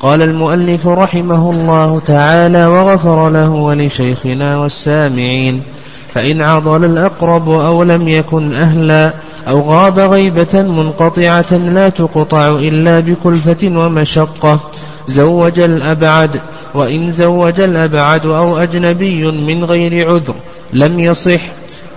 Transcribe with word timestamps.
قال 0.00 0.22
المؤلف 0.22 0.86
رحمه 0.86 1.50
الله 1.50 2.00
تعالى 2.00 2.66
وغفر 2.66 3.30
له 3.30 3.50
ولشيخنا 3.50 4.58
والسامعين 4.58 5.62
فإن 6.14 6.40
عضل 6.40 6.84
الأقرب 6.84 7.50
أو 7.50 7.82
لم 7.82 8.08
يكن 8.08 8.52
أهلا 8.52 9.14
أو 9.48 9.60
غاب 9.60 9.98
غيبة 9.98 10.62
منقطعة 10.62 11.52
لا 11.52 11.88
تقطع 11.88 12.48
إلا 12.48 13.00
بكلفة 13.00 13.58
ومشقة 13.62 14.60
زوج 15.08 15.58
الأبعد 15.60 16.40
وإن 16.74 17.12
زوج 17.12 17.60
الأبعد 17.60 18.26
أو 18.26 18.58
أجنبي 18.58 19.30
من 19.30 19.64
غير 19.64 20.10
عذر 20.10 20.34
لم 20.72 21.00
يصح 21.00 21.40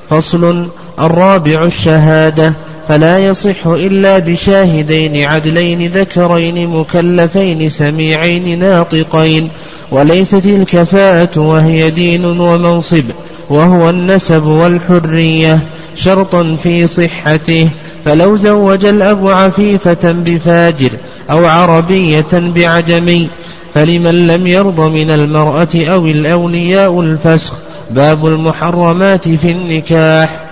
فصل 0.09 0.67
الرابع 0.99 1.63
الشهادة 1.63 2.53
فلا 2.87 3.19
يصح 3.19 3.67
إلا 3.67 4.19
بشاهدين 4.19 5.25
عدلين 5.25 5.91
ذكرين 5.91 6.67
مكلفين 6.67 7.69
سميعين 7.69 8.59
ناطقين 8.59 9.49
وليست 9.91 10.45
الكفاءة 10.45 11.39
وهي 11.39 11.91
دين 11.91 12.25
ومنصب 12.25 13.03
وهو 13.49 13.89
النسب 13.89 14.43
والحرية 14.45 15.59
شرطا 15.95 16.55
في 16.63 16.87
صحته 16.87 17.69
فلو 18.05 18.35
زوج 18.37 18.85
الأب 18.85 19.27
عفيفة 19.27 20.11
بفاجر 20.11 20.89
أو 21.31 21.45
عربية 21.45 22.25
بعجمي 22.33 23.29
فلمن 23.73 24.27
لم 24.27 24.47
يرض 24.47 24.79
من 24.79 25.09
المرأة 25.09 25.67
أو 25.75 26.05
الأولياء 26.05 27.01
الفسخ 27.01 27.53
باب 27.91 28.27
المحرمات 28.27 29.27
في 29.27 29.51
النكاح 29.51 30.42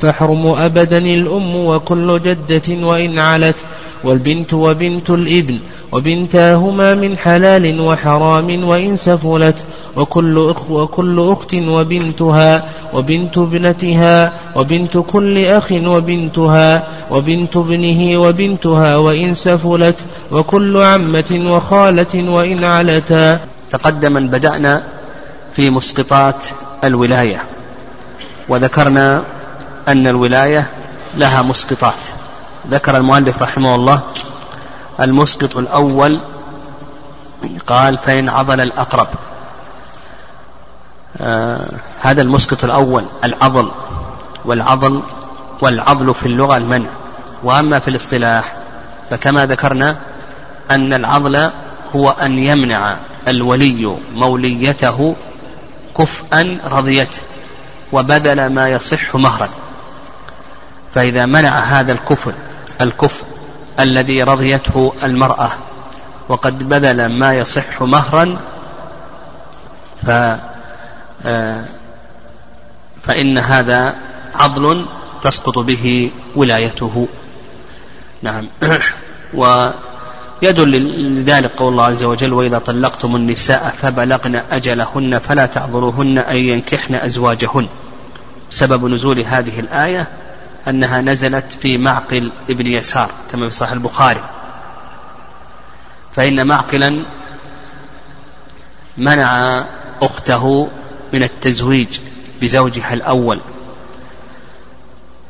تحرم 0.00 0.46
أبدا 0.46 0.98
الأم 0.98 1.56
وكل 1.56 2.20
جدة 2.20 2.86
وإن 2.86 3.18
علت 3.18 3.56
والبنت 4.04 4.54
وبنت 4.54 5.10
الإبن 5.10 5.58
وبنتاهما 5.92 6.94
من 6.94 7.18
حلال 7.18 7.80
وحرام 7.80 8.64
وإن 8.68 8.96
سفلت 8.96 9.56
وكل 9.96 10.50
أخ 10.50 10.70
وكل 10.70 11.28
أخت 11.32 11.54
وبنتها 11.54 12.64
وبنت 12.94 13.38
ابنتها 13.38 14.32
وبنت 14.56 14.98
كل 14.98 15.44
أخ 15.46 15.72
وبنتها 15.72 16.86
وبنت 17.10 17.56
ابنه 17.56 18.18
وبنتها 18.18 18.96
وإن 18.96 19.34
سفلت 19.34 20.00
وكل 20.32 20.76
عمة 20.76 21.44
وخالة 21.52 22.30
وإن 22.30 22.64
علتا. 22.64 23.40
تقدم 23.70 24.16
أن 24.16 24.28
بدأنا 24.28 24.82
في 25.52 25.70
مسقطات 25.70 26.44
الولاية 26.84 27.42
وذكرنا 28.48 29.22
أن 29.88 30.06
الولاية 30.06 30.70
لها 31.14 31.42
مسقطات. 31.42 31.94
ذكر 32.70 32.96
المؤلف 32.96 33.42
رحمه 33.42 33.74
الله 33.74 34.00
المسقط 35.00 35.56
الأول 35.56 36.20
قال 37.66 37.98
فإن 37.98 38.28
عضل 38.28 38.60
الأقرب. 38.60 39.08
آه 41.16 41.80
هذا 42.00 42.22
المسقط 42.22 42.64
الأول 42.64 43.04
العضل 43.24 43.70
والعضل 44.44 45.02
والعضل 45.62 46.14
في 46.14 46.26
اللغة 46.26 46.56
المنع. 46.56 46.88
وأما 47.42 47.78
في 47.78 47.88
الاصطلاح 47.88 48.56
فكما 49.10 49.46
ذكرنا 49.46 49.96
أن 50.70 50.92
العضل 50.92 51.50
هو 51.96 52.10
أن 52.10 52.38
يمنع 52.38 52.96
الولي 53.28 53.96
موليته 54.14 55.16
كفءا 55.98 56.58
رضيته 56.66 57.18
وبذل 57.92 58.46
ما 58.46 58.68
يصح 58.68 59.16
مهرا. 59.16 59.48
فإذا 60.96 61.26
منع 61.26 61.58
هذا 61.58 61.92
الكفر 61.92 62.32
الكفر 62.80 63.24
الذي 63.80 64.22
رضيته 64.22 64.92
المرأة 65.02 65.50
وقد 66.28 66.68
بذل 66.68 67.06
ما 67.06 67.34
يصح 67.34 67.82
مهرا 67.82 68.38
ف 70.06 70.10
آه، 71.26 71.64
فإن 73.02 73.38
هذا 73.38 73.96
عضل 74.34 74.86
تسقط 75.22 75.58
به 75.58 76.10
ولايته. 76.36 77.08
نعم. 78.22 78.48
ويدل 79.40 80.70
لذلك 81.20 81.50
قول 81.56 81.72
الله 81.72 81.84
عز 81.84 82.04
وجل 82.04 82.32
وإذا 82.32 82.58
طلقتم 82.58 83.16
النساء 83.16 83.74
فبلغن 83.82 84.42
أجلهن 84.50 85.18
فلا 85.18 85.46
تعذروهن 85.46 86.18
أن 86.18 86.36
ينكحن 86.36 86.94
أزواجهن. 86.94 87.68
سبب 88.50 88.86
نزول 88.86 89.20
هذه 89.20 89.60
الآية 89.60 90.08
أنها 90.68 91.00
نزلت 91.00 91.52
في 91.62 91.78
معقل 91.78 92.32
ابن 92.50 92.66
يسار 92.66 93.10
كما 93.32 93.48
في 93.48 93.54
صحيح 93.54 93.72
البخاري. 93.72 94.20
فإن 96.16 96.46
معقلا 96.46 97.02
منع 98.98 99.64
أخته 100.02 100.68
من 101.12 101.22
التزويج 101.22 101.98
بزوجها 102.42 102.94
الأول. 102.94 103.40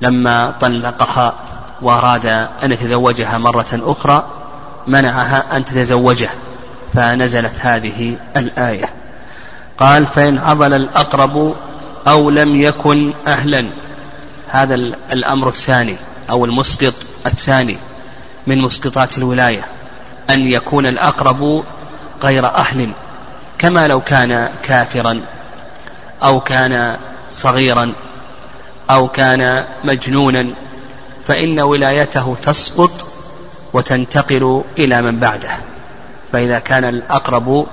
لما 0.01 0.51
طلقها 0.51 1.35
وأراد 1.83 2.27
أن 2.63 2.73
يتزوجها 2.73 3.39
مرة 3.39 3.67
أخرى 3.73 4.27
منعها 4.87 5.57
أن 5.57 5.65
تتزوجه 5.65 6.31
فنزلت 6.95 7.53
هذه 7.61 8.17
الآية. 8.37 8.95
قال 9.79 10.07
فإن 10.07 10.39
عضل 10.39 10.73
الأقرب 10.73 11.57
أو 12.09 12.31
لم 12.31 12.57
يكن 12.57 13.15
أهلا 13.27 13.67
هذا 14.49 14.75
الأمر 15.13 15.49
الثاني 15.49 15.97
أو 16.31 16.45
المسقط 16.45 16.95
الثاني 17.27 17.77
من 18.47 18.59
مسقطات 18.59 19.19
الولاية 19.19 19.65
أن 20.31 20.47
يكون 20.47 20.87
الأقرب 20.87 21.65
غير 22.23 22.47
أهل 22.47 22.91
كما 23.59 23.89
لو 23.89 24.01
كان 24.01 24.49
كافرا 24.63 25.21
أو 26.23 26.41
كان 26.41 26.97
صغيرا 27.31 27.93
أو 28.91 29.09
كان 29.09 29.65
مجنونا 29.85 30.47
فإن 31.27 31.61
ولايته 31.61 32.37
تسقط 32.43 33.07
وتنتقل 33.73 34.63
إلى 34.79 35.03
من 35.03 35.21
بعده. 35.21 35.51
فإذا 36.33 36.59
كان 36.59 36.85
الأقرب 36.85 37.67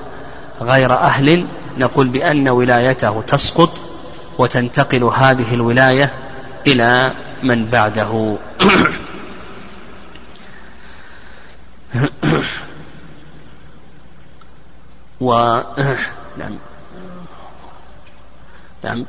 غير 0.61 0.93
أهل 0.93 1.45
نقول 1.77 2.07
بأن 2.07 2.49
ولايته 2.49 3.23
تسقط 3.27 3.69
وتنتقل 4.37 5.03
هذه 5.03 5.53
الولاية 5.53 6.13
إلى 6.67 7.11
من 7.43 7.65
بعده. 7.65 8.37
و 15.21 15.61
نعم. 16.37 16.57
نعم. 18.83 19.05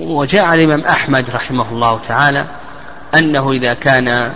وجاء 0.00 0.54
الإمام 0.54 0.80
أحمد 0.80 1.30
رحمه 1.30 1.68
الله 1.70 2.00
تعالى 2.08 2.46
أنه 3.14 3.52
إذا 3.52 3.74
كان 3.74 4.34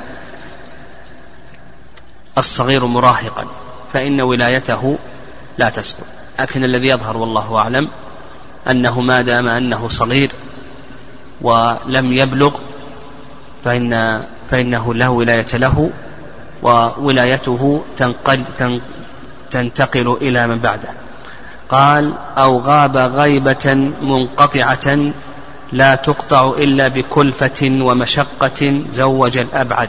الصغير 2.38 2.86
مراهقا 2.86 3.46
فإن 3.92 4.20
ولايته 4.20 4.98
لا 5.58 5.70
تسقط 5.70 6.06
لكن 6.40 6.64
الذي 6.64 6.88
يظهر 6.88 7.16
والله 7.16 7.56
أعلم 7.56 7.88
أنه 8.70 9.00
ما 9.00 9.22
دام 9.22 9.48
أنه 9.48 9.88
صغير 9.88 10.30
ولم 11.40 12.12
يبلغ 12.12 12.52
فإن 13.64 14.22
فإنه 14.50 14.94
لا 14.94 15.08
ولاية 15.08 15.46
له 15.54 15.90
وولايته 16.62 17.84
تنتقل 19.50 20.16
إلى 20.22 20.46
من 20.46 20.58
بعده. 20.58 20.88
قال 21.68 22.12
أو 22.38 22.60
غاب 22.60 22.96
غيبة 22.96 23.92
منقطعة 24.02 25.12
لا 25.72 25.94
تقطع 25.94 26.54
إلا 26.58 26.88
بكلفة 26.88 27.60
ومشقة 27.62 28.82
زوج 28.92 29.38
الأبعد. 29.38 29.88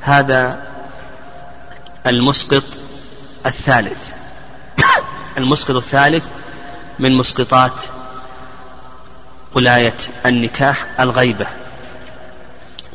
هذا 0.00 0.62
المسقط 2.06 2.64
الثالث. 3.46 4.12
المسقط 5.38 5.76
الثالث 5.76 6.24
من 6.98 7.16
مسقطات 7.16 7.72
ولاية 9.54 9.96
النكاح 10.26 10.86
الغيبة. 11.00 11.46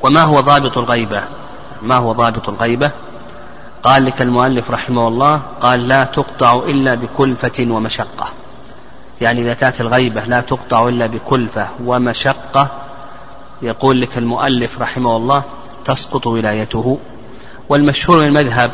وما 0.02 0.22
هو 0.22 0.40
ضابط 0.40 0.78
الغيبة؟ 0.78 1.24
ما 1.82 1.96
هو 1.96 2.12
ضابط 2.12 2.50
الغيبة؟ 2.50 2.92
قال 3.84 4.06
لك 4.06 4.22
المؤلف 4.22 4.72
رحمه 4.72 5.08
الله 5.08 5.42
قال 5.62 5.88
لا 5.88 6.04
تقطع 6.04 6.56
إلا 6.56 6.96
بكلفة 6.96 7.68
ومشقة. 7.70 8.30
يعني 9.22 9.42
إذا 9.42 9.54
كانت 9.54 9.82
الغيبة 9.82 10.26
لا 10.26 10.42
تقطع 10.42 10.88
إلا 10.88 11.06
بكلفة 11.06 11.68
ومشقة 11.86 12.68
يقول 13.62 14.02
لك 14.02 14.18
المؤلف 14.18 14.82
رحمه 14.82 15.18
الله 15.18 15.44
تسقط 15.86 16.28
ولايته. 16.28 17.00
والمشهور 17.70 18.20
من 18.20 18.28
المذهب 18.28 18.72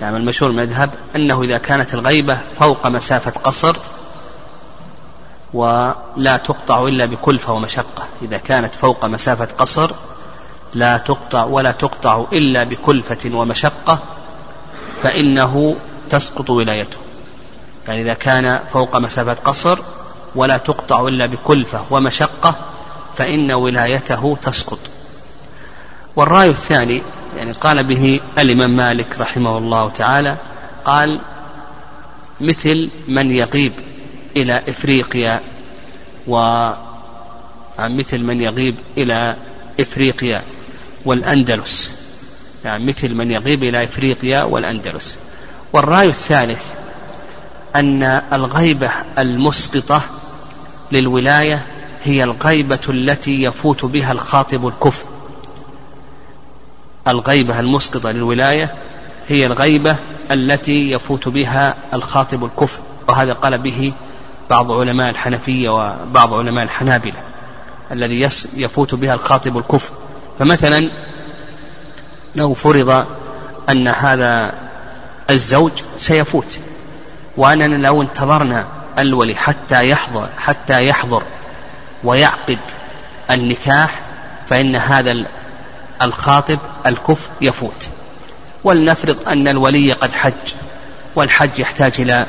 يعني 0.00 0.16
المشهور 0.16 0.52
من 0.52 0.58
المذهب 0.58 0.90
أنه 1.16 1.42
إذا 1.42 1.58
كانت 1.58 1.94
الغيبة 1.94 2.38
فوق 2.60 2.86
مسافة 2.86 3.30
قصر 3.30 3.76
ولا 5.54 6.36
تقطع 6.36 6.88
إلا 6.88 7.04
بكلفة 7.04 7.52
ومشقة. 7.52 8.08
إذا 8.22 8.38
كانت 8.38 8.74
فوق 8.74 9.04
مسافة 9.04 9.48
قصر 9.58 9.90
لا 10.74 10.96
تقطع 10.96 11.44
ولا 11.44 11.72
تقطع 11.72 12.24
إلا 12.32 12.64
بكلفة 12.64 13.30
ومشقة 13.34 13.98
فإنه 15.02 15.76
تسقط 16.10 16.50
ولايته. 16.50 16.96
يعني 17.88 18.00
إذا 18.02 18.14
كان 18.14 18.60
فوق 18.72 18.96
مسافة 18.96 19.34
قصر 19.34 19.78
ولا 20.34 20.56
تقطع 20.56 21.08
إلا 21.08 21.26
بكلفة 21.26 21.84
ومشقة 21.90 22.56
فإن 23.16 23.52
ولايته 23.52 24.36
تسقط. 24.42 24.78
والرأي 26.16 26.50
الثاني 26.50 27.02
يعني 27.36 27.52
قال 27.52 27.84
به 27.84 28.20
الإمام 28.38 28.76
مالك 28.76 29.20
رحمه 29.20 29.58
الله 29.58 29.88
تعالى 29.88 30.36
قال 30.84 31.20
مثل 32.40 32.90
من 33.08 33.30
يغيب 33.30 33.72
إلى 34.36 34.62
إفريقيا 34.68 35.40
و 36.26 36.70
مثل 37.78 38.18
من 38.18 38.40
يغيب 38.40 38.74
إلى 38.98 39.36
إفريقيا 39.80 40.42
والأندلس. 41.04 41.92
يعني 42.64 42.84
مثل 42.84 43.14
من 43.14 43.30
يغيب 43.30 43.64
إلى 43.64 43.84
إفريقيا 43.84 44.42
والأندلس. 44.42 45.18
والرأي 45.72 46.08
الثالث 46.08 46.64
أن 47.76 48.02
الغيبة 48.32 48.90
المسقطة 49.18 50.02
للولاية 50.92 51.66
هي 52.04 52.24
الغيبة 52.24 52.80
التي 52.88 53.42
يفوت 53.42 53.84
بها 53.84 54.12
الخاطب 54.12 54.66
الكفر. 54.66 55.06
الغيبة 57.08 57.60
المسقطة 57.60 58.10
للولاية 58.10 58.74
هي 59.28 59.46
الغيبة 59.46 59.96
التي 60.30 60.90
يفوت 60.90 61.28
بها 61.28 61.74
الخاطب 61.94 62.44
الكفر 62.44 62.82
وهذا 63.08 63.32
قال 63.32 63.58
به 63.58 63.92
بعض 64.50 64.72
علماء 64.72 65.10
الحنفية 65.10 65.68
وبعض 65.68 66.34
علماء 66.34 66.64
الحنابلة 66.64 67.16
الذي 67.92 68.28
يفوت 68.56 68.94
بها 68.94 69.14
الخاطب 69.14 69.58
الكفر. 69.58 69.92
فمثلا 70.38 70.90
لو 72.34 72.54
فرض 72.54 73.06
أن 73.68 73.88
هذا 73.88 74.54
الزوج 75.30 75.72
سيفوت 75.96 76.58
وأننا 77.36 77.86
لو 77.86 78.02
انتظرنا 78.02 78.66
الولي 78.98 79.34
حتى 79.34 79.88
يحضر 79.88 80.28
حتى 80.38 80.86
يحضر 80.86 81.22
ويعقد 82.04 82.58
النكاح 83.30 84.02
فإن 84.46 84.76
هذا 84.76 85.24
الخاطب 86.02 86.58
الكفر 86.86 87.30
يفوت. 87.40 87.88
ولنفرض 88.64 89.28
أن 89.28 89.48
الولي 89.48 89.92
قد 89.92 90.12
حج 90.12 90.54
والحج 91.14 91.58
يحتاج 91.58 91.92
إلى 91.98 92.26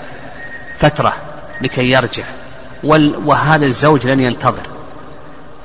فترة. 0.79 1.13
لكي 1.61 1.91
يرجع. 1.91 2.23
وهذا 3.25 3.65
الزوج 3.65 4.07
لن 4.07 4.19
ينتظر. 4.19 4.67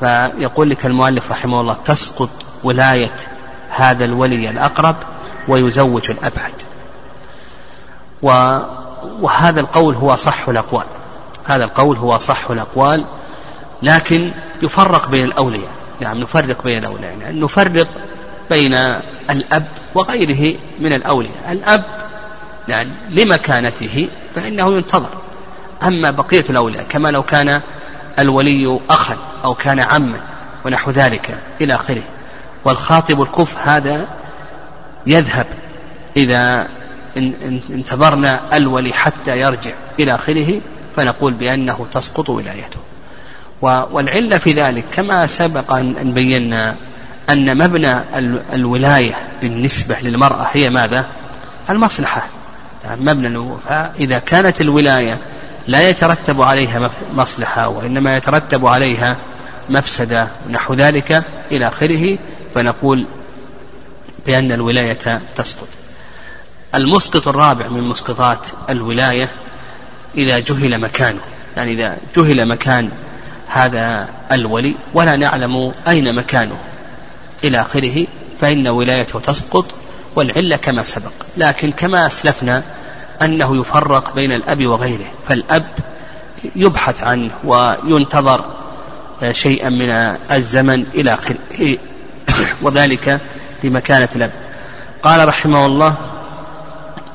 فيقول 0.01 0.71
لك 0.71 0.87
المؤلف 0.87 1.31
رحمه 1.31 1.61
الله 1.61 1.75
تسقط 1.75 2.31
ولاية 2.65 3.15
هذا 3.71 4.05
الولي 4.05 4.51
الأقرب 4.51 4.97
ويزوج 5.49 6.11
الأبعد. 6.11 6.53
وهذا 9.21 9.61
القول 9.61 9.95
هو 9.95 10.17
صح 10.17 10.49
الأقوال. 10.49 10.85
هذا 11.45 11.65
القول 11.65 11.97
هو 11.97 12.19
صح 12.19 12.51
الأقوال 12.51 13.05
لكن 13.83 14.33
يفرق 14.63 15.09
بين 15.09 15.25
الأولياء. 15.25 15.71
نعم 16.01 16.19
نفرق 16.19 16.63
بين 16.65 16.79
الأولياء. 16.79 17.19
يعني 17.19 17.41
نفرق 17.41 17.89
بين 18.51 18.75
الأب 19.31 19.67
وغيره 19.95 20.59
من 20.79 20.93
الأولياء. 20.93 21.53
الأب 21.53 21.85
يعني 22.69 22.91
لمكانته 23.11 24.09
فإنه 24.35 24.75
ينتظر. 24.75 25.09
أما 25.83 26.11
بقية 26.11 26.45
الأولياء 26.51 26.85
كما 26.89 27.09
لو 27.09 27.23
كان 27.23 27.61
الولي 28.19 28.81
أخا 28.91 29.17
أو 29.45 29.55
كان 29.55 29.81
عما 29.81 30.21
ونحو 30.65 30.91
ذلك 30.91 31.39
إلى 31.61 31.75
آخره. 31.75 32.03
والخاطب 32.65 33.23
الكف 33.23 33.57
هذا 33.59 34.09
يذهب 35.07 35.47
إذا 36.17 36.69
انتظرنا 37.71 38.57
الولي 38.57 38.93
حتى 38.93 39.41
يرجع 39.41 39.73
إلى 40.01 40.15
آخره 40.15 40.61
فنقول 40.97 41.33
بأنه 41.33 41.87
تسقط 41.91 42.31
ولايته. 42.31 42.81
والعلة 43.63 44.39
في 44.39 44.53
ذلك 44.53 44.85
كما 44.93 45.27
سبق 45.27 45.73
أن 45.73 46.13
بينا 46.15 46.77
أن 47.31 47.59
مبنى 47.59 48.01
الولاية 48.53 49.15
بالنسبة 49.43 49.97
للمرأة 50.03 50.47
هي 50.53 50.71
ماذا؟ 50.71 51.07
المصلحة. 51.71 52.27
يعني 52.85 53.01
مبنى 53.01 53.57
فإذا 53.69 54.19
كانت 54.19 54.61
الولاية 54.61 55.19
لا 55.67 55.89
يترتب 55.89 56.43
عليها 56.43 56.91
مصلحة 57.13 57.69
وإنما 57.69 58.17
يترتب 58.17 58.67
عليها 58.67 59.17
مفسدة 59.69 60.29
نحو 60.51 60.75
ذلك 60.75 61.25
إلى 61.53 61.69
آخره 61.69 62.19
فنقول 62.55 63.07
بأن 64.27 64.53
الولاية 64.53 65.23
تسقط. 65.37 65.69
المسقط 66.75 67.29
الرابع 67.29 67.69
من 67.69 67.83
مسقطات 67.83 68.47
الولاية 68.71 69.31
إذا 70.17 70.39
جهل 70.39 70.79
مكانه 70.79 71.21
يعني 71.57 71.73
إذا 71.73 71.99
جهل 72.17 72.49
مكان 72.49 72.91
هذا 73.47 74.09
الولي 74.33 74.75
ولا 74.95 75.17
نعلم 75.17 75.73
أين 75.89 76.15
مكانه. 76.15 76.57
إلى 77.45 77.61
آخره 77.61 78.07
فإن 78.41 78.69
ولايته 78.69 79.21
تسقط 79.21 79.67
والعلة 80.17 80.57
كما 80.57 80.85
سبق 80.85 81.13
لكن 81.37 81.73
كما 81.73 82.07
أسلفنا 82.07 82.63
أنه 83.23 83.61
يفرق 83.61 84.15
بين 84.15 84.33
الأب 84.33 84.67
وغيره 84.67 85.11
فالأب 85.29 85.67
يبحث 86.57 87.05
عنه 87.05 87.31
وينتظر 87.45 88.45
شيئا 89.31 89.69
من 89.69 89.91
الزمن 90.31 90.87
إلى 90.95 91.15
آخره 91.15 91.79
وذلك 92.63 93.21
لمكانة 93.65 94.09
الأب. 94.17 94.33
قال 95.03 95.29
رحمه 95.29 95.67
الله 95.67 95.95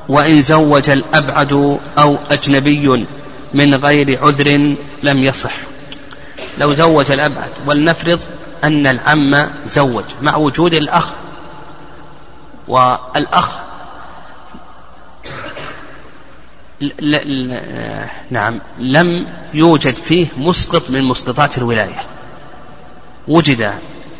وإن 0.09 0.41
زوج 0.41 0.89
الأبعد 0.89 1.79
أو 1.97 2.17
أجنبي 2.31 3.05
من 3.53 3.75
غير 3.75 4.25
عذر 4.25 4.75
لم 5.03 5.17
يصح. 5.17 5.53
لو 6.57 6.73
زوج 6.73 7.11
الأبعد 7.11 7.49
ولنفرض 7.67 8.19
أن 8.63 8.87
العم 8.87 9.47
زوج 9.65 10.03
مع 10.21 10.35
وجود 10.35 10.73
الأخ 10.73 11.05
والأخ 12.67 13.64
ل 16.81 17.11
ل 17.11 17.59
نعم 18.29 18.59
لم 18.79 19.27
يوجد 19.53 19.95
فيه 19.95 20.27
مسقط 20.37 20.89
من 20.89 21.03
مسقطات 21.03 21.57
الولاية. 21.57 22.03
وجد 23.27 23.73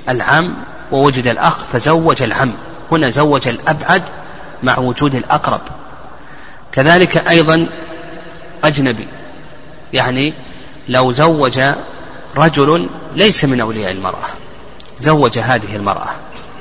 العم 0.09 0.55
ووجد 0.91 1.27
الأخ 1.27 1.63
فزوج 1.63 2.21
العم. 2.21 2.51
هنا 2.91 3.09
زوج 3.09 3.47
الأبعد 3.47 4.03
مع 4.63 4.77
وجود 4.77 5.15
الأقرب. 5.15 5.61
كذلك 6.71 7.17
أيضا 7.17 7.67
أجنبي. 8.63 9.07
يعني 9.93 10.33
لو 10.89 11.11
زوج 11.11 11.61
رجل 12.37 12.89
ليس 13.15 13.45
من 13.45 13.61
أولياء 13.61 13.91
المرأة. 13.91 14.27
زوج 14.99 15.39
هذه 15.39 15.75
المرأة. 15.75 16.09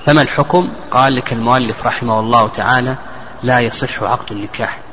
فما 0.06 0.22
الحكم؟ 0.22 0.72
قال 0.90 1.16
لك 1.16 1.32
المؤلف 1.32 1.86
رحمه 1.86 2.20
الله 2.20 2.48
تعالى 2.48 2.96
لا 3.42 3.60
يصح 3.60 4.02
عقد 4.02 4.32
النكاح. 4.32 4.83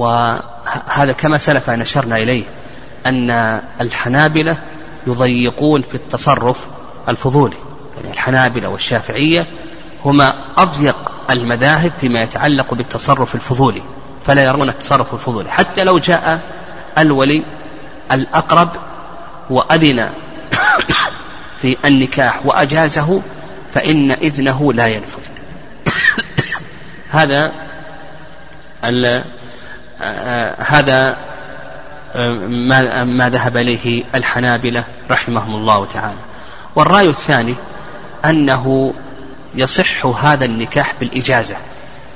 وهذا 0.00 1.12
كما 1.12 1.38
سلف 1.38 1.70
نشرنا 1.70 2.16
إليه 2.16 2.44
أن 3.06 3.30
الحنابلة 3.80 4.56
يضيقون 5.06 5.82
في 5.82 5.94
التصرف 5.94 6.66
الفضولي. 7.08 7.56
يعني 7.96 8.12
الحنابلة 8.12 8.68
والشافعية 8.68 9.46
هما 10.04 10.34
أضيق 10.56 10.96
المذاهب 11.30 11.92
فيما 12.00 12.22
يتعلق 12.22 12.74
بالتصرف 12.74 13.34
الفضولي 13.34 13.82
فلا 14.26 14.44
يرون 14.44 14.68
التصرف 14.68 15.14
الفضولي. 15.14 15.50
حتى 15.50 15.84
لو 15.84 15.98
جاء 15.98 16.40
الولي 16.98 17.42
الأقرب 18.12 18.70
وأذن 19.50 20.10
في 21.60 21.76
النكاح 21.84 22.46
وأجازه 22.46 23.22
فإن 23.74 24.10
إذنه 24.10 24.72
لا 24.72 24.86
ينفذ. 24.86 25.22
هذا 27.10 27.52
هذا 30.58 31.16
ما, 33.04 33.30
ذهب 33.32 33.56
إليه 33.56 34.04
الحنابلة 34.14 34.84
رحمهم 35.10 35.54
الله 35.54 35.84
تعالى. 35.84 36.18
والرأي 36.76 37.08
الثاني 37.08 37.54
أنه 38.24 38.94
يصح 39.54 40.06
هذا 40.06 40.44
النكاح 40.44 40.94
بالإجازة. 41.00 41.56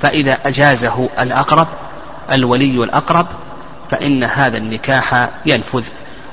فإذا 0.03 0.39
أجازه 0.45 1.09
الأقرب 1.21 1.69
الولي 2.33 2.85
الأقرب 2.85 3.27
فإن 3.91 4.25
هذا 4.25 4.57
النكاح 4.57 5.29
ينفذ. 5.47 5.85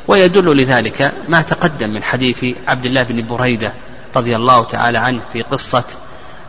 ويدل 0.08 0.58
لذلك 0.58 1.14
ما 1.28 1.42
تقدم 1.42 1.90
من 1.90 2.04
حديث 2.04 2.46
عبد 2.68 2.86
الله 2.86 3.04
بن 3.04 3.28
بريدة 3.28 3.74
رضي 4.16 4.36
الله 4.36 4.64
تعالى 4.64 4.98
عنه 4.98 5.20
في 5.34 5.42
قصة 5.42 5.84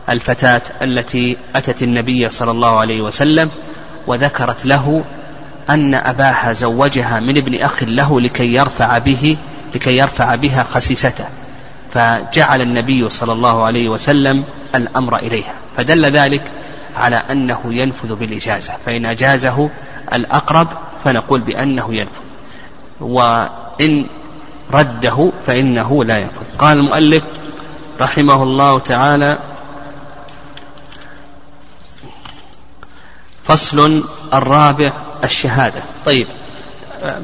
الفتاة 0.09 0.61
التي 0.81 1.37
أتت 1.55 1.83
النبي 1.83 2.29
صلى 2.29 2.51
الله 2.51 2.79
عليه 2.79 3.01
وسلم 3.01 3.49
وذكرت 4.07 4.65
له 4.65 5.03
أن 5.69 5.93
أباها 5.93 6.53
زوجها 6.53 7.19
من 7.19 7.37
ابن 7.37 7.61
أخ 7.61 7.83
له 7.83 8.21
لكي 8.21 8.53
يرفع 8.53 8.97
به 8.97 9.37
لكي 9.75 9.97
يرفع 9.97 10.35
بها 10.35 10.63
خسيسته. 10.63 11.25
فجعل 11.93 12.61
النبي 12.61 13.09
صلى 13.09 13.33
الله 13.33 13.63
عليه 13.63 13.89
وسلم 13.89 14.43
الأمر 14.75 15.17
إليها. 15.17 15.53
فدل 15.77 16.05
ذلك 16.05 16.43
على 16.95 17.15
أنه 17.15 17.61
ينفذ 17.65 18.15
بالإجازة. 18.15 18.73
فإن 18.85 19.05
أجازه 19.05 19.69
الأقرب 20.13 20.67
فنقول 21.03 21.41
بأنه 21.41 21.95
ينفذ. 21.95 22.29
وإن 23.01 24.05
رده 24.73 25.31
فإنه 25.47 26.03
لا 26.03 26.17
ينفذ. 26.17 26.57
قال 26.59 26.77
المؤلف 26.77 27.23
رحمه 28.01 28.43
الله 28.43 28.79
تعالى 28.79 29.37
فصل 33.47 34.03
الرابع 34.33 34.91
الشهادة. 35.23 35.83
طيب 36.05 36.27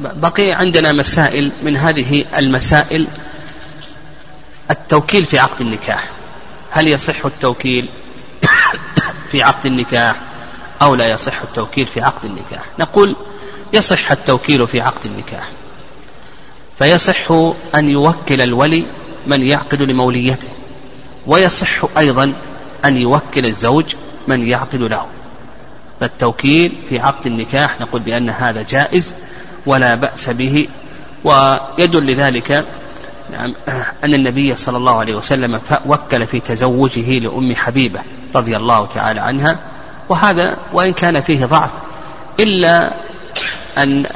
بقي 0.00 0.52
عندنا 0.52 0.92
مسائل 0.92 1.52
من 1.62 1.76
هذه 1.76 2.24
المسائل. 2.38 3.06
التوكيل 4.70 5.26
في 5.26 5.38
عقد 5.38 5.60
النكاح. 5.60 6.08
هل 6.70 6.88
يصح 6.88 7.26
التوكيل 7.26 7.88
في 9.30 9.42
عقد 9.42 9.66
النكاح 9.66 10.16
أو 10.82 10.94
لا 10.94 11.10
يصح 11.10 11.42
التوكيل 11.42 11.86
في 11.86 12.00
عقد 12.00 12.24
النكاح؟ 12.24 12.64
نقول 12.78 13.16
يصح 13.72 14.10
التوكيل 14.10 14.66
في 14.66 14.80
عقد 14.80 15.06
النكاح. 15.06 15.48
فيصح 16.78 17.32
أن 17.74 17.90
يوكل 17.90 18.40
الولي 18.40 18.86
من 19.26 19.42
يعقد 19.42 19.82
لموليته 19.82 20.48
ويصح 21.26 21.98
أيضا 21.98 22.32
أن 22.84 22.96
يوكل 22.96 23.46
الزوج 23.46 23.94
من 24.28 24.48
يعقد 24.48 24.82
له. 24.82 25.06
فالتوكيل 26.00 26.72
في 26.88 26.98
عقد 26.98 27.26
النكاح 27.26 27.80
نقول 27.80 28.00
بأن 28.00 28.30
هذا 28.30 28.62
جائز 28.62 29.14
ولا 29.66 29.94
بأس 29.94 30.30
به 30.30 30.68
ويدل 31.24 32.06
لذلك 32.06 32.64
نعم 33.32 33.54
أن 34.04 34.14
النبي 34.14 34.56
صلى 34.56 34.76
الله 34.76 34.98
عليه 34.98 35.14
وسلم 35.14 35.60
وكل 35.86 36.26
في 36.26 36.40
تزوجه 36.40 37.18
لأم 37.18 37.54
حبيبة 37.54 38.00
رضي 38.34 38.56
الله 38.56 38.86
تعالى 38.86 39.20
عنها 39.20 39.58
وهذا 40.08 40.56
وإن 40.72 40.92
كان 40.92 41.20
فيه 41.20 41.44
ضعف 41.44 41.70
إلا 42.40 42.92
أن 43.78 44.06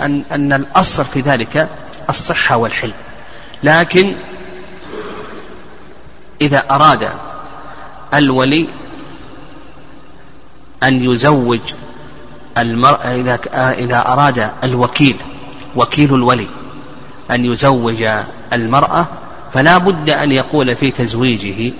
أن 0.00 0.22
أن 0.32 0.52
الأصل 0.52 1.04
في 1.04 1.20
ذلك 1.20 1.68
الصحة 2.08 2.56
والحل. 2.56 2.92
لكن 3.62 4.16
إذا 6.40 6.64
أراد 6.70 7.08
الولي 8.14 8.68
أن 10.82 11.04
يزوج 11.04 11.60
المرأة 12.58 13.14
إذا 13.14 13.40
إذا 13.72 13.98
أراد 13.98 14.50
الوكيل 14.64 15.16
وكيل 15.76 16.14
الولي 16.14 16.46
أن 17.30 17.44
يزوج 17.44 18.08
المرأة 18.52 19.06
فلا 19.52 19.78
بد 19.78 20.10
أن 20.10 20.32
يقول 20.32 20.76
في 20.76 20.90
تزويجه 20.90 21.72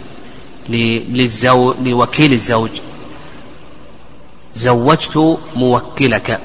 لوكيل 1.84 2.32
الزوج 2.32 2.70
زوجت 4.54 5.38
موكلك 5.56 6.40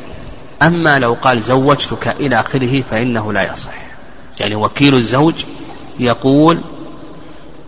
أما 0.62 1.00
لو 1.00 1.14
قال 1.14 1.42
زوجتك 1.42 2.08
إلى 2.08 2.40
آخره 2.40 2.84
فإنه 2.92 3.34
لا 3.34 3.52
يصح. 3.52 3.72
يعني 4.40 4.56
وكيل 4.56 4.96
الزوج 4.96 5.34
يقول 6.00 6.60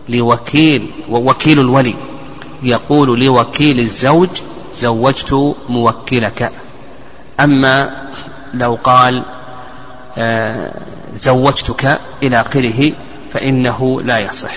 لوكيل 0.08 0.90
ووكيل 1.10 1.60
الولي 1.60 1.94
يقول 2.62 3.20
لوكيل 3.20 3.80
الزوج 3.80 4.28
زوجت 4.76 5.56
موكلك. 5.68 6.52
أما 7.40 7.90
لو 8.54 8.78
قال 8.84 9.22
آه، 10.18 10.72
زوجتك 11.16 12.00
إلى 12.22 12.40
آخره 12.40 12.92
فإنه 13.32 14.00
لا 14.02 14.18
يصح. 14.18 14.54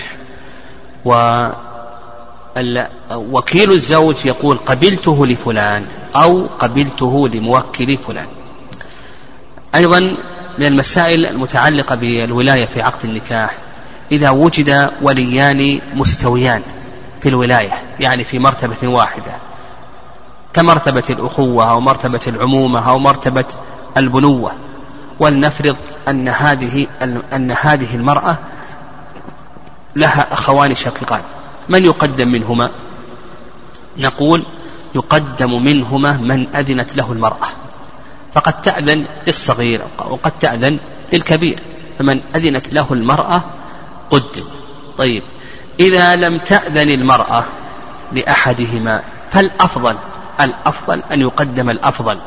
وكيل 3.10 3.72
الزوج 3.72 4.16
يقول 4.24 4.58
قبلته 4.58 5.26
لفلان 5.26 5.86
أو 6.16 6.46
قبلته 6.58 7.28
لموكل 7.28 7.96
فلان. 7.96 8.26
أيضا 9.74 10.00
من 10.58 10.66
المسائل 10.66 11.26
المتعلقة 11.26 11.94
بالولاية 11.94 12.64
في 12.64 12.82
عقد 12.82 13.04
النكاح 13.04 13.58
إذا 14.12 14.30
وجد 14.30 14.90
وليان 15.02 15.80
مستويان 15.94 16.62
في 17.22 17.28
الولاية 17.28 17.72
يعني 18.00 18.24
في 18.24 18.38
مرتبة 18.38 18.88
واحدة. 18.88 19.49
كمرتبة 20.54 21.02
الأخوة 21.10 21.70
أو 21.70 21.80
مرتبة 21.80 22.20
العمومة 22.26 22.90
أو 22.90 22.98
مرتبة 22.98 23.44
البنوة. 23.96 24.52
ولنفرض 25.20 25.76
أن 26.08 26.28
هذه 26.28 26.86
أن 27.32 27.56
هذه 27.60 27.96
المرأة 27.96 28.36
لها 29.96 30.32
أخوان 30.32 30.74
شقيقان. 30.74 31.22
من 31.68 31.84
يقدم 31.84 32.28
منهما؟ 32.28 32.70
نقول 33.98 34.44
يقدم 34.94 35.64
منهما 35.64 36.12
من 36.12 36.56
أذنت 36.56 36.96
له 36.96 37.12
المرأة. 37.12 37.48
فقد 38.34 38.62
تأذن 38.62 39.04
للصغير 39.26 39.80
وقد 39.98 40.32
تأذن 40.40 40.78
للكبير 41.12 41.60
فمن 41.98 42.20
أذنت 42.36 42.74
له 42.74 42.86
المرأة 42.90 43.42
قدم. 44.10 44.44
طيب 44.98 45.22
إذا 45.80 46.16
لم 46.16 46.38
تأذن 46.38 46.90
المرأة 46.90 47.44
لأحدهما 48.12 49.02
فالأفضل 49.30 49.96
الأفضل 50.40 51.02
أن 51.12 51.20
يقدم 51.20 51.70
الأفضل. 51.70 52.20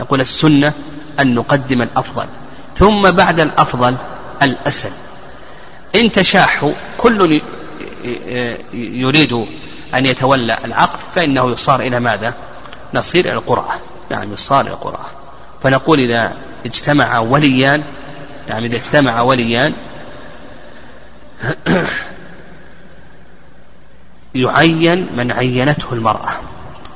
يقول 0.00 0.20
السنة 0.20 0.72
أن 1.20 1.34
نقدم 1.34 1.82
الأفضل. 1.82 2.26
ثم 2.74 3.10
بعد 3.10 3.40
الأفضل 3.40 3.96
الأسل. 4.42 4.90
إن 5.94 6.12
تشاحوا 6.12 6.72
كل 6.98 7.40
يريد 8.72 9.32
أن 9.94 10.06
يتولى 10.06 10.58
العقد 10.64 10.98
فإنه 11.14 11.50
يصار 11.50 11.80
إلى 11.80 12.00
ماذا؟ 12.00 12.34
نصير 12.94 13.24
إلى 13.24 13.34
القرعة. 13.34 13.78
نعم 14.10 14.32
يصار 14.32 14.60
إلى 14.60 14.70
القرعة. 14.70 15.06
فنقول 15.62 16.00
إذا 16.00 16.32
اجتمع 16.66 17.18
وليان 17.18 17.82
يعني 18.48 18.66
إذا 18.66 18.76
اجتمع 18.76 19.20
وليان 19.20 19.74
يعين 24.34 25.16
من 25.16 25.32
عينته 25.32 25.92
المرأة. 25.92 26.30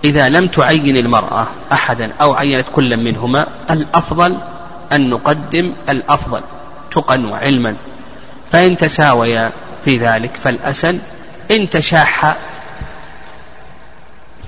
إذا 0.04 0.28
لم 0.28 0.46
تعين 0.46 0.96
المرأة 0.96 1.46
أحدا 1.72 2.12
أو 2.20 2.34
عينت 2.34 2.68
كلا 2.68 2.96
منهما 2.96 3.46
الأفضل 3.70 4.38
أن 4.92 5.10
نقدم 5.10 5.74
الأفضل 5.88 6.40
تقا 6.90 7.26
وعلما 7.26 7.76
فإن 8.52 8.76
تساويا 8.76 9.50
في 9.84 9.98
ذلك 9.98 10.36
فالأسن 10.44 10.98
إن 11.50 11.70
تشاح 11.70 12.36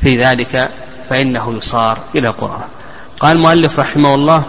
في 0.01 0.25
ذلك 0.25 0.71
فإنه 1.11 1.57
يصار 1.57 1.99
إلى 2.15 2.29
القرآن. 2.29 2.69
قال 3.21 3.37
المؤلف 3.37 3.79
رحمه 3.79 4.15
الله 4.15 4.43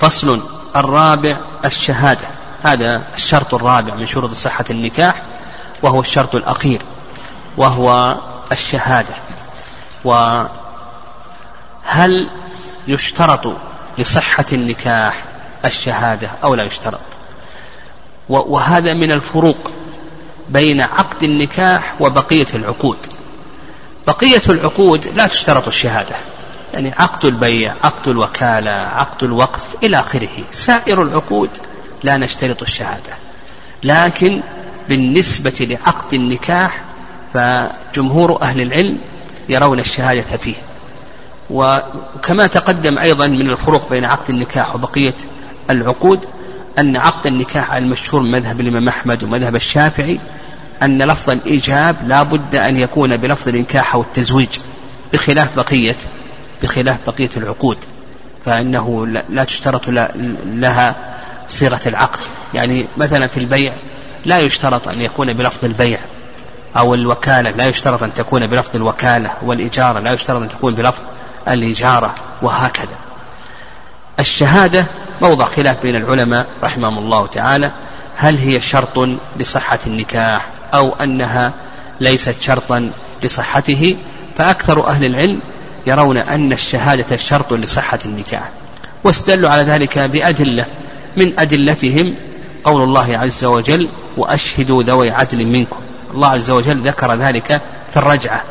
فصل 0.00 0.40
الرابع 0.76 1.36
الشهادة. 1.64 2.26
هذا 2.62 3.02
الشرط 3.14 3.54
الرابع 3.54 3.94
من 3.94 4.06
شروط 4.06 4.32
صحة 4.32 4.64
النكاح 4.70 5.22
وهو 5.82 6.00
الشرط 6.00 6.34
الأخير 6.34 6.82
وهو 7.56 8.16
الشهادة. 8.52 9.14
وهل 10.06 10.48
يشترط 12.88 13.56
لصحة 13.98 14.44
النكاح 14.52 15.22
الشهادة 15.64 16.30
أو 16.44 16.54
لا 16.54 16.64
يشترط؟ 16.64 17.00
وهذا 18.28 18.94
من 18.94 19.12
الفروق 19.12 19.72
بين 20.48 20.80
عقد 20.80 21.22
النكاح 21.22 21.94
وبقية 22.00 22.46
العقود. 22.54 22.98
بقية 24.06 24.42
العقود 24.48 25.06
لا 25.06 25.26
تشترط 25.26 25.68
الشهادة 25.68 26.16
يعني 26.74 26.92
عقد 26.96 27.24
البيع 27.24 27.74
عقد 27.82 28.08
الوكالة 28.08 28.70
عقد 28.70 29.24
الوقف 29.24 29.62
إلى 29.82 30.00
آخره. 30.00 30.44
سائر 30.50 31.02
العقود 31.02 31.50
لا 32.02 32.16
نشترط 32.16 32.62
الشهادة. 32.62 33.14
لكن 33.82 34.42
بالنسبة 34.88 35.54
لعقد 35.60 36.14
النكاح 36.14 36.80
فجمهور 37.34 38.42
أهل 38.42 38.60
العلم 38.60 38.98
يرون 39.48 39.78
الشهادة 39.78 40.22
فيه. 40.22 40.54
وكما 41.50 42.46
تقدم 42.46 42.98
أيضا 42.98 43.26
من 43.26 43.50
الفروق 43.50 43.90
بين 43.90 44.04
عقد 44.04 44.30
النكاح 44.30 44.74
وبقية 44.74 45.14
العقود 45.70 46.26
أن 46.78 46.96
عقد 46.96 47.26
النكاح 47.26 47.74
المشهور 47.74 48.22
من 48.22 48.30
مذهب 48.30 48.60
الإمام 48.60 48.88
أحمد 48.88 49.24
ومذهب 49.24 49.56
الشافعي 49.56 50.20
أن 50.82 51.02
لفظ 51.02 51.30
الإيجاب 51.30 51.96
لا 52.06 52.22
بد 52.22 52.54
أن 52.54 52.76
يكون 52.76 53.16
بلفظ 53.16 53.48
الإنكاح 53.48 53.94
أو 53.94 54.02
التزويج 54.02 54.58
بخلاف 55.12 55.56
بقية 55.56 55.96
بخلاف 56.62 56.98
بقية 57.06 57.30
العقود. 57.36 57.78
فإنه 58.44 59.06
لا 59.06 59.44
تشترط 59.44 59.88
لها 60.46 60.94
صيغة 61.48 61.80
العقد. 61.86 62.20
يعني 62.54 62.86
مثلا 62.96 63.26
في 63.26 63.36
البيع 63.36 63.72
لا 64.24 64.40
يشترط 64.40 64.88
أن 64.88 65.00
يكون 65.00 65.32
بلفظ 65.32 65.64
البيع. 65.64 65.98
أو 66.78 66.94
الوكالة 66.94 67.50
لا 67.50 67.68
يشترط 67.68 68.02
أن 68.02 68.14
تكون 68.14 68.46
بلفظ 68.46 68.76
الوكالة 68.76 69.32
والإجارة 69.42 70.00
لا 70.00 70.12
يشترط 70.12 70.42
أن 70.42 70.48
تكون 70.48 70.74
بلفظ 70.74 71.02
الإجارة 71.48 72.14
وهكذا. 72.42 72.96
الشهادة 74.20 74.86
موضع 75.22 75.44
خلاف 75.44 75.82
بين 75.82 75.96
العلماء 75.96 76.46
رحمهم 76.62 76.98
الله 76.98 77.26
تعالى. 77.26 77.70
هل 78.16 78.38
هي 78.38 78.60
شرط 78.60 79.08
لصحة 79.36 79.78
النكاح 79.86 80.48
أو 80.74 80.94
أنها 81.02 81.52
ليست 82.00 82.36
شرطا 82.40 82.90
لصحته؟ 83.22 83.96
فأكثر 84.38 84.86
أهل 84.86 85.04
العلم 85.04 85.40
يرون 85.86 86.16
أن 86.16 86.52
الشهادة 86.52 87.16
شرط 87.16 87.52
لصحة 87.52 87.98
النكاح. 88.04 88.50
واستدلوا 89.04 89.50
على 89.50 89.62
ذلك 89.62 89.98
بأدلة. 89.98 90.66
من 91.16 91.40
أدلتهم 91.40 92.14
قول 92.64 92.82
الله 92.82 93.18
عز 93.18 93.44
وجل 93.44 93.88
وأشهدوا 94.16 94.82
ذوي 94.82 95.10
عدل 95.10 95.46
منكم. 95.46 95.85
الله 96.16 96.28
عز 96.28 96.50
وجل 96.50 96.88
ذكر 96.88 97.14
ذلك 97.14 97.62
في 97.90 97.96
الرجعة 97.96 98.42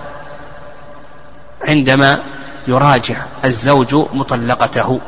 عندما 1.67 2.19
يراجع 2.67 3.15
الزوج 3.45 3.95
مطلقته. 4.13 4.99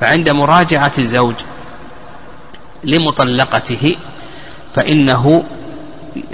فعند 0.00 0.28
مراجعة 0.28 0.92
الزوج 0.98 1.34
لمطلقته 2.84 3.96
فإنه 4.74 5.44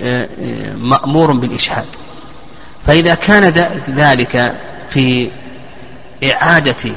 آه، 0.00 0.29
مأمور 0.75 1.33
بالإشهاد. 1.33 1.87
فإذا 2.87 3.15
كان 3.15 3.45
ذلك 3.91 4.61
في 4.91 5.31
إعادة 6.25 6.93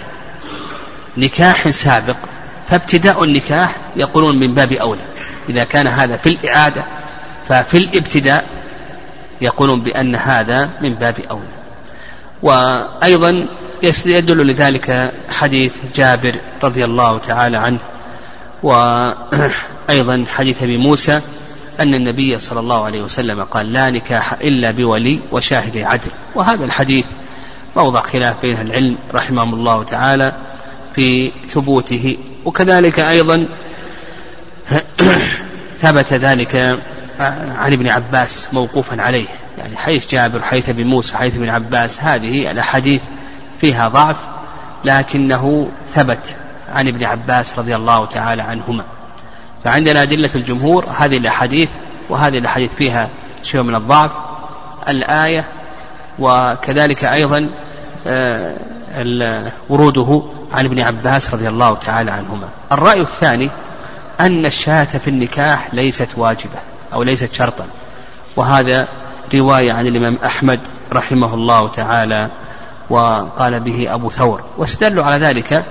نكاح 1.18 1.70
سابق 1.70 2.18
فابتداء 2.70 3.24
النكاح 3.24 3.76
يقولون 3.96 4.40
من 4.40 4.54
باب 4.54 4.72
أولى. 4.72 5.02
إذا 5.50 5.64
كان 5.64 5.88
هذا 5.88 6.18
في 6.18 6.30
الإعادة 6.30 6.84
ففي 7.50 7.78
الابتداء 7.78 8.63
يقولون 9.44 9.82
بأن 9.82 10.16
هذا 10.16 10.70
من 10.82 10.94
باب 10.94 11.16
أولى. 11.32 11.64
وأيضا 12.44 13.48
يدل 14.06 14.48
لذلك 14.48 15.14
حديث 15.30 15.74
جابر 15.96 16.36
رضي 16.64 16.86
الله 16.86 17.18
تعالى 17.18 17.58
عنه 17.58 17.80
وأيضا 18.64 20.26
حديث 20.36 20.64
أبي 20.64 20.78
موسى 20.78 21.22
أن 21.80 21.94
النبي 21.94 22.40
صلى 22.40 22.60
الله 22.60 22.86
عليه 22.86 23.02
وسلم 23.02 23.44
قال 23.44 23.74
لا 23.74 23.90
نكاح 23.90 24.34
إلا 24.34 24.72
بولي 24.72 25.20
وشاهد 25.32 25.78
عدل. 25.78 26.12
وهذا 26.36 26.66
الحديث 26.66 27.06
موضع 27.76 28.02
خلاف 28.02 28.36
بين 28.42 28.62
العلم 28.62 28.98
رحمهم 29.14 29.54
الله 29.54 29.84
تعالى 29.84 30.36
في 30.96 31.32
ثبوته. 31.48 32.18
وكذلك 32.46 33.00
أيضا 33.00 33.48
ثبت 35.82 36.14
ذلك 36.14 36.80
عن 37.20 37.74
ابن 37.74 37.88
عباس 37.88 38.50
موقوفا 38.54 39.02
عليه. 39.02 39.26
يعني 39.58 39.78
حيث 39.78 40.12
جابر 40.12 40.42
حيث 40.42 40.70
ابن 40.70 40.88
موسى 40.88 41.18
حيث 41.18 41.36
ابن 41.36 41.50
عباس 41.50 42.04
هذه 42.04 42.52
الأحاديث 42.52 43.02
فيها 43.62 43.88
ضعف 43.88 44.18
لكنه 44.86 45.68
ثبت 45.94 46.36
عن 46.74 46.88
ابن 46.88 47.04
عباس 47.04 47.60
رضي 47.60 47.76
الله 47.76 48.06
تعالى 48.06 48.42
عنهما. 48.42 48.84
فعندنا 49.64 50.02
أدلة 50.02 50.30
الجمهور 50.36 50.86
هذه 50.98 51.18
الأحاديث 51.18 51.70
وهذه 52.10 52.38
الأحاديث 52.38 52.76
فيها 52.76 53.10
شيء 53.44 53.62
من 53.62 53.76
الضعف. 53.76 54.12
الآية 54.90 55.46
وكذلك 56.20 57.06
أيضا 57.06 57.50
آه، 58.08 59.52
وروده 59.70 60.24
عن 60.52 60.66
ابن 60.66 60.80
عباس 60.80 61.34
رضي 61.34 61.50
الله 61.50 61.76
تعالى 61.76 62.12
عنهما. 62.12 62.50
الرأي 62.72 63.02
الثاني 63.02 63.50
أن 64.20 64.46
الشهادة 64.46 65.00
في 65.00 65.08
النكاح 65.08 65.74
ليست 65.74 66.10
واجبة. 66.18 66.73
أو 66.94 67.04
ليست 67.04 67.34
شرطا. 67.34 67.66
وهذا 68.36 68.88
رواية 69.34 69.72
عن 69.72 69.88
الإمام 69.88 70.18
أحمد 70.26 70.60
رحمه 70.94 71.34
الله 71.34 71.68
تعالى 71.68 72.30
وقال 72.90 73.60
به 73.60 73.94
أبو 73.94 74.10
ثور. 74.10 74.44
واستدلوا 74.58 75.04
على 75.04 75.26
ذلك 75.26 75.66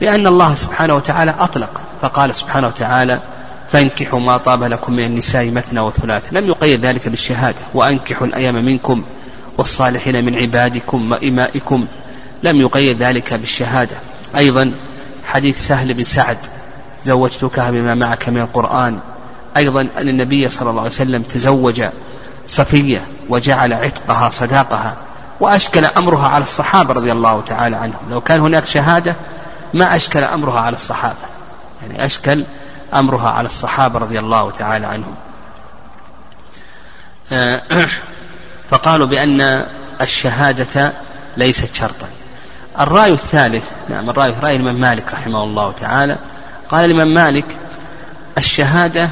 بأن 0.00 0.26
الله 0.26 0.54
سبحانه 0.54 0.94
وتعالى 0.94 1.34
أطلق. 1.38 1.70
فقال 2.02 2.34
سبحانه 2.34 2.66
وتعالى 2.66 3.20
فانكحوا 3.68 4.20
ما 4.20 4.36
طاب 4.36 4.64
لكم 4.64 4.92
من 4.92 5.04
النساء 5.04 5.50
مثنى 5.50 5.80
وثلاث 5.80 6.32
لم 6.32 6.48
يقيد 6.48 6.86
ذلك 6.86 7.08
بالشهادة. 7.08 7.58
وأنكحوا 7.74 8.26
الأيام 8.26 8.54
منكم 8.54 9.04
والصالحين 9.58 10.24
من 10.24 10.36
عبادكم 10.36 11.12
وإمائكم 11.12 11.86
لم 12.42 12.60
يقيد 12.60 13.02
ذلك 13.02 13.34
بالشهادة. 13.34 13.96
أيضا 14.36 14.74
حديث 15.24 15.66
سهل 15.66 15.94
بن 15.94 16.04
سعد 16.04 16.38
زوجتك 17.04 17.60
بما 17.60 17.94
معك 17.94 18.28
من 18.28 18.40
القرآن 18.40 18.98
أيضا 19.56 19.80
أن 19.80 20.08
النبي 20.08 20.48
صلى 20.48 20.70
الله 20.70 20.80
عليه 20.80 20.90
وسلم 20.90 21.22
تزوج 21.22 21.84
صفية 22.46 23.02
وجعل 23.28 23.72
عتقها 23.72 24.30
صداقها 24.30 24.96
وأشكل 25.40 25.84
أمرها 25.84 26.28
على 26.28 26.44
الصحابة 26.44 26.94
رضي 26.94 27.12
الله 27.12 27.42
تعالى 27.46 27.76
عنهم. 27.76 28.10
لو 28.10 28.20
كان 28.20 28.40
هناك 28.40 28.66
شهادة 28.66 29.16
ما 29.74 29.96
أشكل 29.96 30.24
أمرها 30.24 30.60
على 30.60 30.76
الصحابة. 30.76 31.16
يعني 31.82 32.06
أشكل 32.06 32.44
أمرها 32.94 33.30
على 33.30 33.48
الصحابة 33.48 33.98
رضي 33.98 34.18
الله 34.18 34.50
تعالى 34.50 34.86
عنهم. 34.86 35.14
آه، 37.32 37.62
فقالوا 38.70 39.06
بأن 39.06 39.66
الشهادة 40.00 40.92
ليست 41.36 41.74
شرطا. 41.74 42.06
الرأي 42.80 43.12
الثالث 43.12 43.64
نعم 43.88 44.10
الرأي 44.10 44.34
رأي 44.42 44.56
الإمام 44.56 44.74
مالك 44.74 45.12
رحمه 45.12 45.44
الله 45.44 45.72
تعالى. 45.72 46.16
قال 46.70 46.84
الإمام 46.84 47.14
مالك 47.14 47.44
الشهادة 48.38 49.10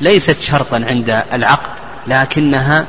ليست 0.00 0.40
شرطا 0.40 0.84
عند 0.88 1.22
العقد 1.32 1.70
لكنها 2.06 2.86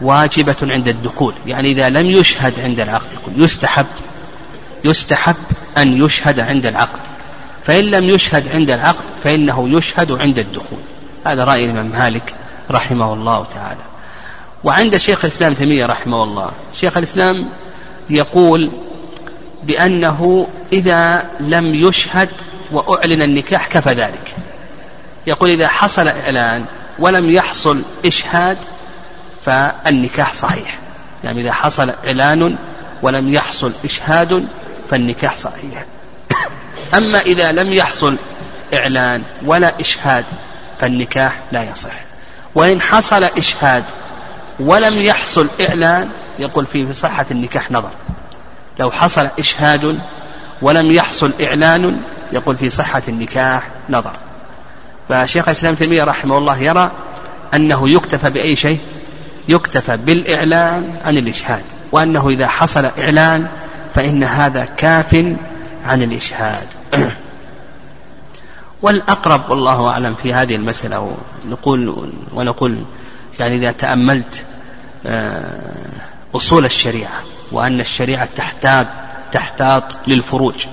واجبة 0.00 0.56
عند 0.62 0.88
الدخول. 0.88 1.34
يعني 1.46 1.72
إذا 1.72 1.88
لم 1.88 2.06
يشهد 2.06 2.60
عند 2.60 2.80
العقد 2.80 3.08
يستحب 3.36 3.86
يستحب 4.84 5.36
أن 5.78 6.04
يشهد 6.04 6.40
عند 6.40 6.66
العقد. 6.66 7.00
فإن 7.64 7.84
لم 7.84 8.04
يشهد 8.10 8.48
عند 8.48 8.70
العقد 8.70 9.04
فإنه 9.24 9.68
يشهد 9.68 10.12
عند 10.12 10.38
الدخول. 10.38 10.80
هذا 11.26 11.44
رأي 11.44 11.64
الإمام 11.64 11.86
مالك 11.86 12.34
رحمه 12.70 13.12
الله 13.14 13.44
تعالى. 13.54 13.80
وعند 14.64 14.96
شيخ 14.96 15.24
الإسلام 15.24 15.54
تيمية 15.54 15.86
رحمه 15.86 16.24
الله 16.24 16.50
شيخ 16.80 16.96
الإسلام 16.96 17.48
يقول 18.10 18.70
بأنه 19.62 20.46
إذا 20.72 21.30
لم 21.40 21.74
يشهد 21.74 22.28
وأعلن 22.72 23.22
النكاح 23.22 23.68
كفى 23.68 23.90
ذلك. 23.90 24.36
يقول 25.26 25.50
إذا 25.50 25.68
حصل 25.68 26.08
إعلان 26.08 26.64
ولم 26.98 27.30
يحصل 27.30 27.82
إشهاد 28.06 28.58
فالنكاح 29.44 30.32
صحيح. 30.32 30.78
يعني 31.24 31.40
إذا 31.40 31.52
حصل 31.52 31.92
إعلان 32.06 32.56
ولم 33.02 33.34
يحصل 33.34 33.72
إشهاد 33.84 34.48
فالنكاح 34.90 35.36
صحيح. 35.36 35.84
أما 36.94 37.20
إذا 37.20 37.52
لم 37.52 37.72
يحصل 37.72 38.16
إعلان 38.74 39.22
ولا 39.44 39.80
إشهاد 39.80 40.24
فالنكاح 40.80 41.40
لا 41.52 41.62
يصح. 41.62 41.92
وإن 42.54 42.80
حصل 42.80 43.24
إشهاد 43.24 43.84
ولم 44.60 45.02
يحصل 45.02 45.48
إعلان 45.60 46.10
يقول 46.38 46.66
فيه 46.66 46.86
في 46.86 46.94
صحة 46.94 47.26
النكاح 47.30 47.70
نظر. 47.70 47.90
لو 48.80 48.90
حصل 48.90 49.28
إشهاد 49.38 49.98
ولم 50.62 50.92
يحصل 50.92 51.32
إعلان 51.42 52.00
يقول 52.32 52.56
في 52.56 52.70
صحة 52.70 53.02
النكاح 53.08 53.68
نظر. 53.90 54.16
فشيخ 55.08 55.48
الإسلام 55.48 55.74
تيمية 55.74 56.04
رحمه 56.04 56.38
الله 56.38 56.58
يرى 56.58 56.90
أنه 57.54 57.90
يكتفى 57.90 58.30
بأي 58.30 58.56
شيء؟ 58.56 58.78
يكتفى 59.48 59.96
بالإعلان 59.96 60.96
عن 61.04 61.18
الإشهاد 61.18 61.64
وأنه 61.92 62.28
إذا 62.28 62.48
حصل 62.48 62.84
إعلان 62.98 63.46
فإن 63.94 64.24
هذا 64.24 64.64
كاف 64.64 65.14
عن 65.86 66.02
الإشهاد. 66.02 66.66
والأقرب 68.82 69.50
والله 69.50 69.88
أعلم 69.88 70.14
في 70.14 70.34
هذه 70.34 70.56
المسألة 70.56 71.16
نقول 71.48 72.10
ونقول 72.32 72.78
يعني 73.40 73.56
إذا 73.56 73.72
تأملت 73.72 74.44
آه، 75.06 75.86
أصول 76.34 76.64
الشريعة 76.64 77.22
وأن 77.52 77.80
الشريعة 77.80 78.28
تحتاط 78.36 78.86
تحتاط 79.32 79.84
للفروج. 80.06 80.66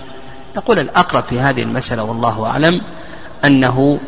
نقول 0.58 0.80
الأقرب 0.80 1.24
في 1.24 1.40
هذه 1.40 1.62
المسألة 1.64 2.04
والله 2.04 2.46
أعلم 2.46 2.82
أنه 3.46 4.00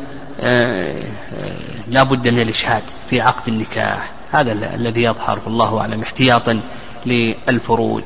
لا 1.87 2.03
بد 2.03 2.27
من 2.27 2.39
الإشهاد 2.39 2.83
في 3.09 3.21
عقد 3.21 3.47
النكاح. 3.47 4.11
هذا 4.31 4.51
الذي 4.51 5.03
يظهر 5.03 5.39
والله 5.45 5.79
أعلم 5.79 6.01
احتياطا 6.01 6.59
للفروج. 7.05 8.03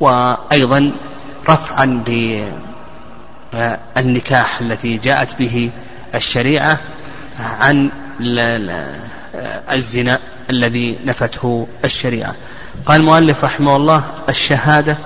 وأيضا 0.00 0.92
رفعا 1.48 2.02
بالنكاح 3.54 4.60
الذي 4.60 4.98
جاءت 4.98 5.38
به 5.38 5.70
الشريعة 6.14 6.80
عن 7.40 7.90
الزنا 9.72 10.18
الذي 10.50 10.98
نفته 11.04 11.66
الشريعة. 11.84 12.34
قال 12.86 13.00
المؤلف 13.00 13.44
رحمه 13.44 13.76
الله 13.76 14.04
الشهادة 14.28 14.98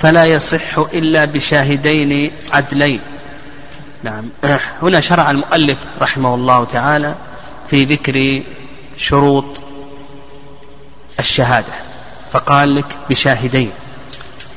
فلا 0.00 0.24
يصح 0.24 0.78
إلا 0.78 1.24
بشاهدين 1.24 2.30
عدلين. 2.52 3.00
نعم. 4.02 4.28
هنا 4.82 5.00
شرع 5.00 5.30
المؤلف 5.30 5.78
رحمه 6.00 6.34
الله 6.34 6.64
تعالى 6.64 7.14
في 7.68 7.84
ذكر 7.84 8.42
شروط 8.96 9.44
الشهادة. 11.18 11.72
فقال 12.32 12.76
لك 12.76 12.86
بشاهدين. 13.10 13.70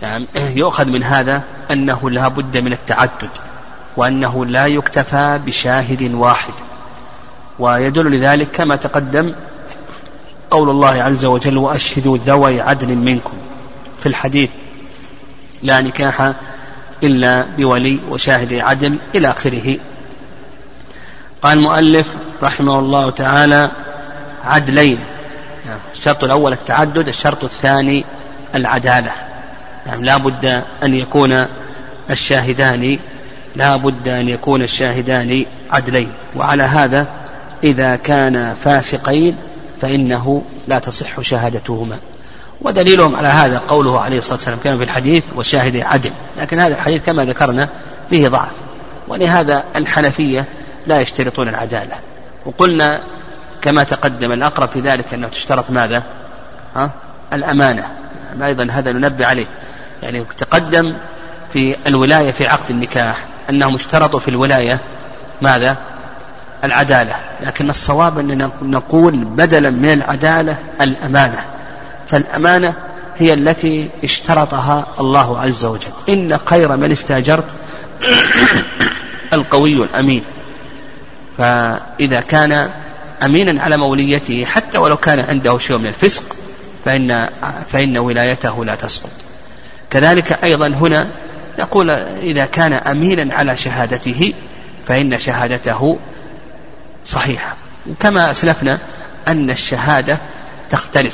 نعم. 0.02 0.26
يؤخذ 0.36 0.86
من 0.86 1.04
هذا 1.04 1.44
أنه 1.72 2.10
لا 2.10 2.28
بد 2.28 2.58
من 2.58 2.74
التعدد 2.74 3.30
وأنه 3.98 4.46
لا 4.46 4.68
يكتفى 4.68 5.40
بشاهد 5.46 6.14
واحد. 6.14 6.54
ويدل 7.60 8.12
لذلك 8.12 8.52
كما 8.52 8.76
تقدم 8.76 9.36
قول 10.52 10.70
الله 10.70 11.04
عز 11.04 11.26
وجل 11.26 11.58
وأشهدوا 11.58 12.18
ذوي 12.18 12.62
عدل 12.62 12.96
منكم. 12.96 13.34
في 14.00 14.06
الحديث 14.06 14.50
لا 15.64 15.82
نكاح 15.82 16.34
إلا 17.04 17.46
بولي 17.58 18.00
وشاهد 18.10 18.54
عدل 18.54 18.98
إلى 19.16 19.30
آخره. 19.30 19.78
قال 21.42 21.58
المؤلف 21.58 22.16
رحمه 22.44 22.80
الله 22.80 23.12
تعالى 23.12 23.72
عدلين 24.44 25.00
الشرط 25.94 26.24
الأول 26.24 26.54
التعدد 26.54 27.08
الشرط 27.08 27.44
الثاني 27.44 28.06
العدالة. 28.56 29.12
يعني 29.86 30.06
لا 30.06 30.18
بد 30.18 30.64
أن 30.84 30.96
يكون 30.96 31.46
الشاهدان 32.10 33.00
لا 33.56 33.76
بد 33.76 34.08
أن 34.08 34.30
يكون 34.30 34.62
الشاهدان 34.62 35.46
عدلين. 35.72 36.12
وعلى 36.36 36.64
هذا 36.64 37.08
إذا 37.64 37.96
كان 37.96 38.56
فاسقين 38.64 39.38
فإنه 39.82 40.42
لا 40.68 40.80
تصح 40.80 41.22
شهادتهما. 41.22 41.98
ودليلهم 42.66 43.16
على 43.16 43.28
هذا 43.28 43.58
قوله 43.58 44.00
عليه 44.02 44.18
الصلاة 44.18 44.36
والسلام 44.36 44.60
كما 44.64 44.78
في 44.78 44.84
الحديث 44.84 45.24
وشاهد 45.36 45.78
عدل. 45.78 46.12
لكن 46.38 46.60
هذا 46.60 46.76
الحديث 46.76 47.06
كما 47.06 47.26
ذكرنا 47.26 47.70
فيه 48.10 48.28
ضعف. 48.28 48.52
ولهذا 49.08 49.64
الحنفية 49.76 50.46
لا 50.88 51.02
يشترطون 51.02 51.50
العدالة. 51.50 51.96
وقلنا 52.46 53.04
كما 53.62 53.84
تقدم 53.84 54.32
الأقرب 54.32 54.70
في 54.70 54.80
ذلك 54.80 55.14
أنه 55.14 55.28
تشترط 55.28 55.72
ماذا؟ 55.72 56.04
ها؟ 56.76 56.92
الأمانة. 57.34 57.86
أيضا 58.44 58.68
هذا 58.72 58.92
ننبه 58.92 59.26
عليه. 59.26 59.46
يعني 60.04 60.26
تقدم 60.38 60.96
في 61.54 61.76
الولاية 61.88 62.32
في 62.32 62.48
عقد 62.48 62.70
النكاح 62.70 63.18
أنهم 63.50 63.76
اشترطوا 63.76 64.20
في 64.20 64.28
الولاية 64.28 64.80
ماذا؟ 65.42 65.76
العدالة. 66.64 67.16
لكن 67.42 67.70
الصواب 67.70 68.20
أننا 68.20 68.50
نقول 68.62 69.16
بدلا 69.16 69.70
من 69.70 69.92
العدالة 69.92 70.58
الأمانة. 70.82 71.55
فالأمانة 72.08 72.74
هي 73.18 73.34
التي 73.34 73.90
اشترطها 74.04 74.88
الله 75.00 75.40
عز 75.40 75.66
وجل. 75.66 75.92
إن 76.10 76.40
خير 76.46 76.78
من 76.78 76.92
استاجرت 76.92 77.46
القوي 79.34 79.84
الأمين. 79.84 80.24
فإذا 81.38 82.20
كان 82.20 82.70
أمينا 83.24 83.64
على 83.64 83.78
موليته 83.78 84.46
حتى 84.46 84.78
ولو 84.78 84.98
كان 84.98 85.20
عنده 85.20 85.58
شيء 85.58 85.78
من 85.78 85.88
الفسق 85.88 86.36
فإن 86.86 87.30
فإن 87.72 87.98
ولايته 87.98 88.66
لا 88.66 88.76
تسقط. 88.76 89.10
كذلك 89.90 90.44
أيضا 90.44 90.68
هنا 90.68 91.08
نقول 91.60 91.90
إذا 92.22 92.46
كان 92.46 92.74
أمينا 92.74 93.36
على 93.36 93.58
شهادته 93.58 94.34
فإن 94.88 95.20
شهادته 95.20 95.98
صحيحة. 97.06 97.56
كما 98.00 98.32
أسلفنا 98.32 98.80
أن 99.28 99.50
الشهادة 99.50 100.18
تختلف. 100.70 101.14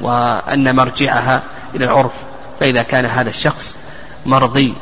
وأن 0.00 0.76
مرجعها 0.76 1.42
إلى 1.74 1.84
العرف 1.84 2.12
فإذا 2.60 2.82
كان 2.82 3.06
هذا 3.06 3.30
الشخص 3.30 3.78
مرضي 4.26 4.74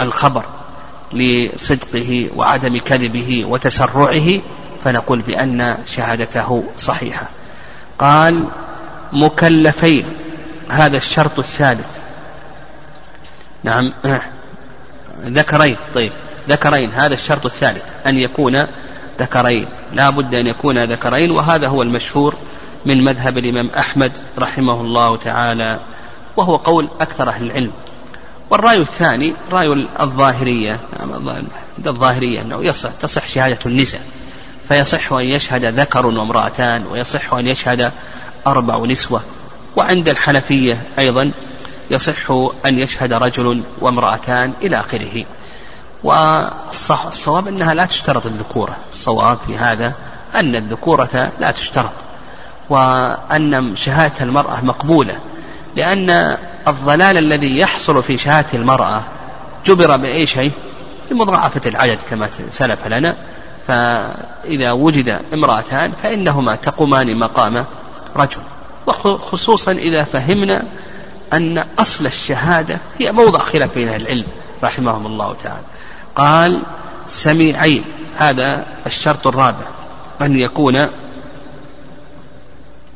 الخبر 0.00 0.44
لصدقه 1.12 2.30
وعدم 2.36 2.78
كذبه 2.78 3.44
وتسرعه 3.48 4.40
فنقول 4.84 5.22
بأن 5.22 5.78
شهادته 5.86 6.64
صحيحة. 6.76 7.26
قال 7.98 8.44
مكلفين 9.12 10.04
هذا 10.68 10.96
الشرط 10.96 11.38
الثالث. 11.38 11.86
نعم. 13.64 13.92
ذكرين 15.24 15.76
طيب. 15.94 16.12
ذكرين 16.48 16.90
هذا 16.90 17.14
الشرط 17.14 17.46
الثالث 17.46 17.82
أن 18.06 18.18
يكون 18.18 18.66
ذكرين. 19.20 19.66
لا 19.92 20.10
بد 20.10 20.34
أن 20.34 20.46
يكون 20.46 20.84
ذكرين 20.84 21.30
وهذا 21.30 21.68
هو 21.68 21.82
المشهور 21.82 22.34
من 22.84 23.04
مذهب 23.04 23.38
الإمام 23.38 23.70
أحمد 23.78 24.18
رحمه 24.38 24.80
الله 24.80 25.16
تعالى 25.16 25.80
وهو 26.36 26.56
قول 26.56 26.88
أكثر 27.00 27.28
أهل 27.28 27.46
العلم. 27.46 27.72
والرأي 28.50 28.76
الثاني 28.76 29.34
رأي 29.52 29.86
الظاهرية 30.00 30.80
الظاهرية 31.86 32.42
أنه 32.42 32.64
يصح 32.64 32.90
تصح 33.00 33.28
شهادة 33.28 33.58
النساء 33.66 34.00
فيصح 34.68 35.12
أن 35.12 35.24
يشهد 35.24 35.64
ذكر 35.64 36.06
وامرأتان 36.06 36.86
ويصح 36.86 37.34
أن 37.34 37.46
يشهد 37.46 37.92
أربع 38.46 38.78
نسوة. 38.78 39.22
وعند 39.76 40.08
الحنفية 40.08 40.86
أيضا 40.98 41.32
يصح 41.90 42.30
أن 42.66 42.78
يشهد 42.78 43.12
رجل 43.12 43.62
وامرأتان 43.80 44.52
إلى 44.62 44.80
آخره. 44.80 45.24
والصح 46.04 47.06
الصواب 47.06 47.48
أنها 47.48 47.74
لا 47.74 47.84
تشترط 47.84 48.26
الذكورة. 48.26 48.76
الصواب 48.92 49.38
في 49.46 49.56
هذا 49.56 49.94
أن 50.34 50.56
الذكورة 50.56 51.32
لا 51.40 51.50
تشترط. 51.50 51.92
وأن 52.70 53.76
شهادة 53.76 54.24
المرأة 54.24 54.64
مقبولة 54.64 55.18
لأن 55.76 56.36
الضلال 56.68 57.16
الذي 57.16 57.58
يحصل 57.58 58.02
في 58.02 58.18
شهادة 58.18 58.48
المرأة 58.54 59.02
جبر 59.66 59.96
بأي 59.96 60.26
شيء؟ 60.26 60.52
بمضاعفة 61.10 61.60
العدد 61.66 61.98
كما 62.10 62.28
سلف 62.48 62.86
لنا. 62.86 63.16
فإذا 63.66 64.72
وجد 64.72 65.20
امرأتان 65.34 65.92
فإنهما 66.02 66.56
تقومان 66.56 67.16
مقام 67.16 67.64
رجل. 68.16 68.40
وخصوصا 68.86 69.72
إذا 69.72 70.04
فهمنا 70.04 70.62
أن 71.32 71.64
أصل 71.78 72.06
الشهادة 72.06 72.78
هي 72.98 73.12
موضع 73.12 73.38
خلاف 73.38 73.74
بين 73.74 73.88
العلم 73.88 74.24
رحمهم 74.64 75.06
الله 75.06 75.36
تعالى. 75.42 75.64
قال 76.16 76.62
سميعين 77.06 77.84
هذا 78.18 78.66
الشرط 78.86 79.26
الرابع 79.26 79.66
أن 80.20 80.36
يكون 80.36 80.86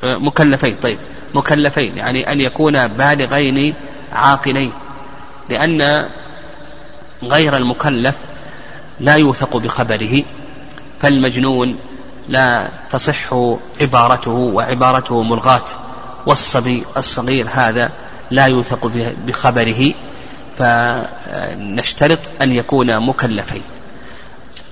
مكلفين 0.04 0.76
طيب 0.82 0.98
مكلفين 1.34 1.98
يعني 1.98 2.32
أن 2.32 2.40
يكون 2.40 2.86
بالغين 2.88 3.74
عاقلين 4.12 4.72
لأن 5.48 6.08
غير 7.22 7.56
المكلف 7.56 8.14
لا 9.00 9.14
يوثق 9.14 9.56
بخبره 9.56 10.22
فالمجنون 11.00 11.76
لا 12.28 12.68
تصح 12.90 13.34
عبارته 13.80 14.30
وعبارته 14.30 15.22
ملغاة 15.22 15.64
والصبي 16.26 16.84
الصغير 16.96 17.46
هذا 17.52 17.90
لا 18.30 18.46
يوثق 18.46 18.92
بخبره 19.26 19.94
فنشترط 20.58 22.18
أن 22.42 22.52
يكون 22.52 23.06
مكلفين. 23.06 23.62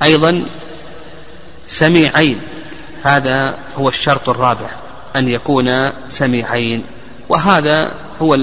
أيضا 0.03 0.45
سميعين 1.67 2.41
هذا 3.03 3.55
هو 3.79 3.89
الشرط 3.89 4.29
الرابع. 4.29 4.71
أن 5.17 5.29
يكون 5.29 5.91
سميعين 6.09 6.85
وهذا 7.29 7.93
هو 8.23 8.35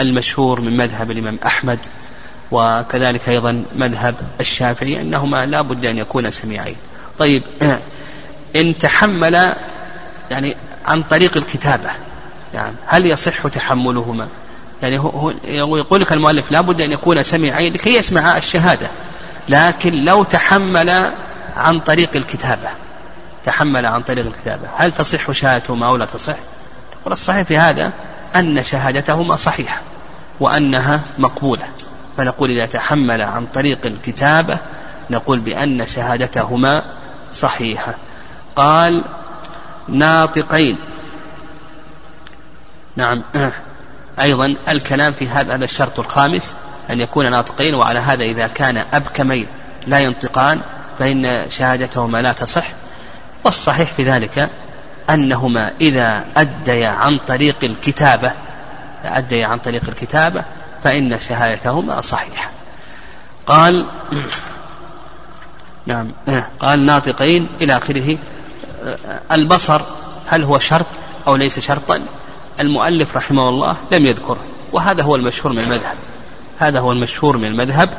المشهور 0.00 0.60
من 0.60 0.76
مذهب 0.76 1.10
الإمام 1.10 1.38
أحمد 1.46 1.78
وكذلك 2.50 3.28
أيضا 3.28 3.64
مذهب 3.76 4.14
الشافعي 4.40 5.00
أنهما 5.00 5.46
لا 5.46 5.60
بد 5.60 5.86
أن 5.86 5.98
يكون 5.98 6.30
سميعين 6.30 6.76
طيب 7.18 7.42
إن 8.56 8.78
تحمل 8.78 9.54
يعني 10.30 10.56
عن 10.86 11.02
طريق 11.02 11.36
الكتابة 11.36 11.90
يعني 12.54 12.76
هل 12.86 13.06
يصح 13.06 13.48
تحملهما؟ 13.48 14.28
يعني 14.82 14.98
هو 14.98 15.32
يقول 15.76 16.00
لك 16.00 16.12
المؤلف 16.12 16.52
لا 16.52 16.60
بد 16.60 16.80
أن 16.80 16.92
يكون 16.92 17.22
سميعين 17.22 17.72
لكي 17.72 17.90
يسمع 17.90 18.36
الشهادة 18.36 18.88
لكن 19.48 20.04
لو 20.04 20.24
تحمل 20.24 21.14
عن 21.56 21.80
طريق 21.80 22.10
الكتابة. 22.16 22.68
تحمل 23.44 23.86
عن 23.86 24.02
طريق 24.02 24.26
الكتابة. 24.26 24.68
هل 24.76 24.92
تصح 24.92 25.32
شهادتهما 25.32 25.86
أو 25.86 25.96
لا 25.96 26.04
تصح؟ 26.04 26.36
والصحيح 27.04 27.42
في 27.42 27.58
هذا 27.58 27.92
أن 28.36 28.62
شهادتهما 28.62 29.36
صحيحة 29.36 29.80
وأنها 30.40 31.00
مقبولة. 31.18 31.64
فنقول 32.16 32.50
إذا 32.50 32.66
تحمل 32.66 33.22
عن 33.22 33.46
طريق 33.46 33.86
الكتابة 33.86 34.58
نقول 35.10 35.38
بأن 35.38 35.86
شهادتهما 35.86 36.82
صحيحة. 37.32 37.94
قال 38.56 39.04
ناطقين. 39.88 40.78
نعم. 42.96 43.22
أيضا 44.20 44.54
الكلام 44.68 45.12
في 45.12 45.28
هذا 45.28 45.54
هذا 45.54 45.64
الشرط 45.64 45.98
الخامس 45.98 46.56
أن 46.90 47.00
يكون 47.00 47.30
ناطقين 47.30 47.74
وعلى 47.74 47.98
هذا 47.98 48.24
إذا 48.24 48.46
كان 48.46 48.84
أبكمين 48.92 49.46
لا 49.86 50.00
ينطقان 50.00 50.60
فإن 50.98 51.50
شهادتهما 51.50 52.22
لا 52.22 52.32
تصح. 52.32 52.66
والصحيح 53.44 53.92
في 53.92 54.04
ذلك 54.04 54.48
أنهما 55.10 55.72
إذا 55.80 56.24
أديا 56.36 56.88
عن 56.88 57.18
طريق 57.18 57.56
الكتابة 57.62 58.32
أديا 59.04 59.46
عن 59.46 59.58
طريق 59.58 59.82
الكتابة 59.88 60.44
فإن 60.84 61.20
شهادتهما 61.20 62.00
صحيحة. 62.00 62.50
قال 63.46 63.86
نعم 65.86 66.12
قال 66.60 66.86
ناطقين 66.86 67.48
إلى 67.60 67.76
آخره 67.76 68.18
البصر 69.32 69.80
هل 70.26 70.44
هو 70.44 70.58
شرط 70.58 70.86
أو 71.26 71.36
ليس 71.36 71.58
شرطا؟ 71.58 72.00
المؤلف 72.60 73.16
رحمه 73.16 73.48
الله 73.48 73.76
لم 73.92 74.06
يذكره 74.06 74.44
وهذا 74.72 75.02
هو 75.02 75.16
المشهور 75.16 75.52
من 75.52 75.58
المذهب. 75.58 75.96
هذا 76.58 76.80
هو 76.80 76.92
المشهور 76.92 77.36
من 77.36 77.44
المذهب 77.44 77.90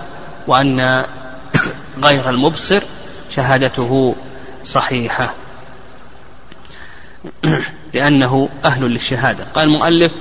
وأن 0.47 1.06
غير 2.04 2.30
المبصر 2.30 2.84
شهادته 3.30 4.15
صحيحة. 4.63 5.33
لأنه 7.93 8.49
أهل 8.65 8.83
للشهادة. 8.83 9.43
قال 9.55 9.67
المؤلف 9.67 10.11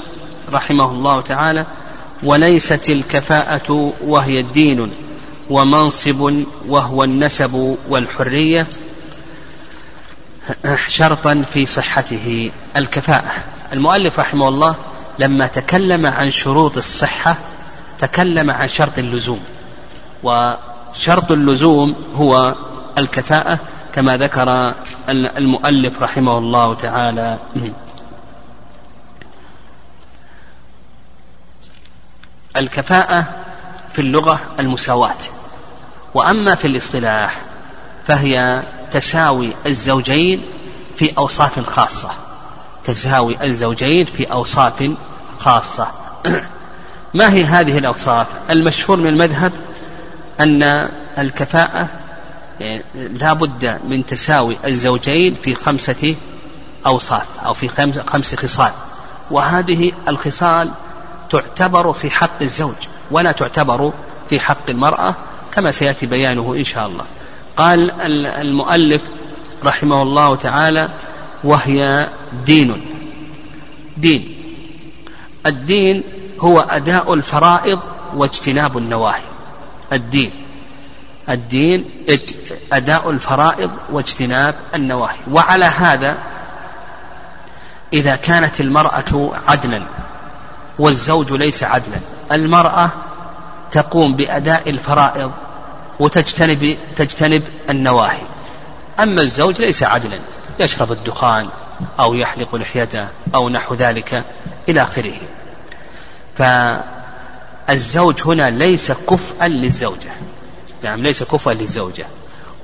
رحمه 0.53 0.91
الله 0.91 1.21
تعالى 1.21 1.67
وليست 2.23 2.91
الكفاءة 2.91 3.93
وهي 4.05 4.41
الدين 4.41 4.91
ومنصب 5.51 6.45
وهو 6.69 7.05
النسب 7.05 7.77
والحرية 7.89 8.67
شرطا 10.89 11.45
في 11.53 11.67
صحته 11.67 12.51
الكفاءة. 12.77 13.33
المؤلف 13.73 14.21
رحمه 14.21 14.49
الله 14.49 14.75
لما 15.19 15.47
تكلم 15.47 16.07
عن 16.07 16.31
شروط 16.31 16.77
الصحة 16.77 17.37
تكلم 18.01 18.51
عن 18.51 18.69
شرط 18.69 18.99
اللزوم. 18.99 19.41
وشرط 20.23 21.33
اللزوم 21.33 21.95
هو 22.17 22.55
الكفاءة 22.99 23.59
كما 23.95 24.17
ذكر 24.17 24.75
المؤلف 25.09 26.03
رحمه 26.03 26.39
الله 26.39 26.75
تعالى. 26.75 27.39
الكفاءة 32.57 33.25
في 33.93 34.01
اللغة 34.01 34.41
المساواة 34.59 35.17
وأما 36.15 36.55
في 36.55 36.67
الاصطلاح 36.67 37.41
فهي 38.07 38.63
تساوي 38.91 39.53
الزوجين 39.67 40.43
في 40.97 41.19
أوصاف 41.19 41.71
خاصة. 41.71 42.11
تساوي 42.85 43.37
الزوجين 43.43 44.07
في 44.07 44.33
أوصاف 44.33 44.91
خاصة. 45.39 45.89
ما 47.15 47.33
هي 47.33 47.45
هذه 47.45 47.79
الأوصاف؟ 47.79 48.27
المشهور 48.51 48.97
من 48.97 49.07
المذهب 49.07 49.53
أن 50.41 50.63
الكفاءة 51.19 51.89
لا 52.95 53.33
بد 53.33 53.81
من 53.89 54.07
تساوي 54.07 54.57
الزوجين 54.65 55.37
في 55.43 55.55
خمسة 55.55 56.15
أوصاف 56.87 57.27
أو 57.45 57.55
في 57.55 57.69
خمس 58.07 58.35
خصال. 58.35 58.73
وهذه 59.31 59.93
الخصال 60.09 60.71
تعتبر 61.31 61.93
في 61.93 62.11
حق 62.11 62.43
الزوج 62.43 62.75
ولا 63.11 63.33
تعتبر 63.33 63.93
في 64.31 64.41
حق 64.41 64.71
المرأة 64.71 65.15
كما 65.53 65.71
سيأتي 65.71 66.07
بيانه 66.07 66.55
إن 66.55 66.65
شاء 66.65 66.87
الله. 66.87 67.05
قال 67.57 67.91
المؤلف 68.01 69.03
رحمه 69.65 70.03
الله 70.03 70.37
تعالى 70.37 70.89
وهي 71.45 72.09
دين. 72.47 72.81
دين. 73.97 74.35
الدين 75.47 76.03
هو 76.41 76.61
أداء 76.61 77.15
الفرائض 77.15 77.81
واجتناب 78.15 78.79
النواهي. 78.79 79.23
الدين. 79.93 80.48
الدين 81.29 81.85
أداء 82.73 83.11
الفرائض 83.11 83.71
واجتناب 83.93 84.55
النواهي. 84.75 85.19
وعلى 85.31 85.65
هذا 85.65 86.19
إذا 87.93 88.17
كانت 88.17 88.61
المرأة 88.61 89.33
عدلا 89.49 89.83
والزوج 90.79 91.33
ليس 91.33 91.65
عدلا 91.65 91.97
المرأة 92.33 92.91
تقوم 93.71 94.17
بأداء 94.17 94.71
الفرائض 94.71 95.33
وتجتنب 96.01 96.79
تجتنب 96.97 97.43
النواهي. 97.71 98.23
أما 99.01 99.23
الزوج 99.23 99.61
ليس 99.61 99.83
عدلا 99.83 100.19
يشرب 100.61 100.93
الدخان 100.93 101.49
أو 102.01 102.15
يحلق 102.15 102.55
لحيته 102.55 103.09
أو 103.35 103.49
نحو 103.49 103.75
ذلك 103.75 104.25
إلى 104.69 104.83
آخره. 104.83 105.21
فالزوج 106.39 108.21
هنا 108.25 108.51
ليس 108.51 108.93
كفءا 108.93 109.49
للزوجة. 109.49 110.13
نعم 110.85 111.03
ليس 111.03 111.23
كفءا 111.23 111.55
للزوجة. 111.55 112.07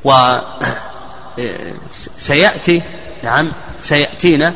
و 0.04 0.12
سيأتي 2.18 2.82
نعم 3.22 3.52
سيأتينا 3.80 4.54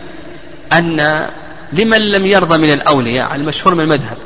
أن 0.72 1.28
لمن 1.72 2.10
لم 2.10 2.26
يرضى 2.26 2.58
من 2.58 2.72
الأولياء 2.72 3.34
المشهور 3.34 3.74
من 3.74 3.80
المذهب 3.80 4.16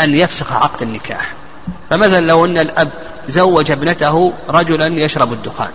أن 0.00 0.14
يفسخ 0.14 0.52
عقد 0.52 0.82
النكاح. 0.82 1.32
فمثلا 1.90 2.26
لو 2.26 2.44
أن 2.44 2.58
الأب 2.58 2.92
زوج 3.28 3.70
ابنته 3.70 4.32
رجلا 4.48 4.86
يشرب 4.86 5.32
الدخان. 5.32 5.70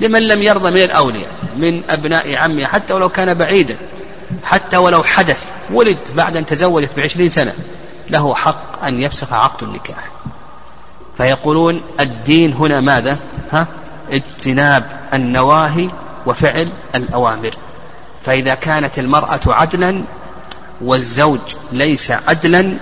لمن 0.00 0.22
لم 0.22 0.42
يرضى 0.42 0.70
من 0.70 0.82
الأولياء 0.82 1.32
من 1.56 1.90
أبناء 1.90 2.34
عمه 2.34 2.64
حتى 2.64 2.92
ولو 2.92 3.08
كان 3.08 3.34
بعيدا 3.34 3.76
حتى 4.44 4.76
ولو 4.76 5.02
حدث 5.02 5.50
ولد 5.72 5.98
بعد 6.14 6.36
أن 6.36 6.46
تزوجت 6.46 6.96
بعشرين 6.96 7.28
سنة 7.28 7.54
له 8.10 8.34
حق 8.34 8.84
أن 8.84 9.02
يفسخ 9.02 9.32
عقد 9.32 9.62
النكاح. 9.62 10.10
فيقولون 11.20 11.80
الدين 12.00 12.52
هنا 12.52 12.80
ماذا؟ 12.80 13.18
ها؟ 13.52 13.66
اجتناب 14.10 14.84
النواهي 15.14 15.90
وفعل 16.26 16.72
الأوامر. 16.94 17.54
فإذا 18.22 18.54
كانت 18.54 18.98
المرأة 18.98 19.40
عدلا 19.46 20.02
والزوج 20.80 21.40
ليس 21.72 22.10
عدلا 22.10 22.72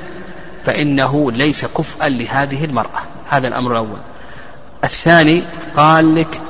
فإنه 0.64 1.32
ليس 1.32 1.64
كفءا 1.64 2.08
لهذه 2.08 2.64
المرأة. 2.64 3.00
هذا 3.30 3.48
الأمر 3.48 3.72
الأول. 3.72 3.98
الثاني 4.84 5.42
قال 5.76 6.14
لك 6.14 6.40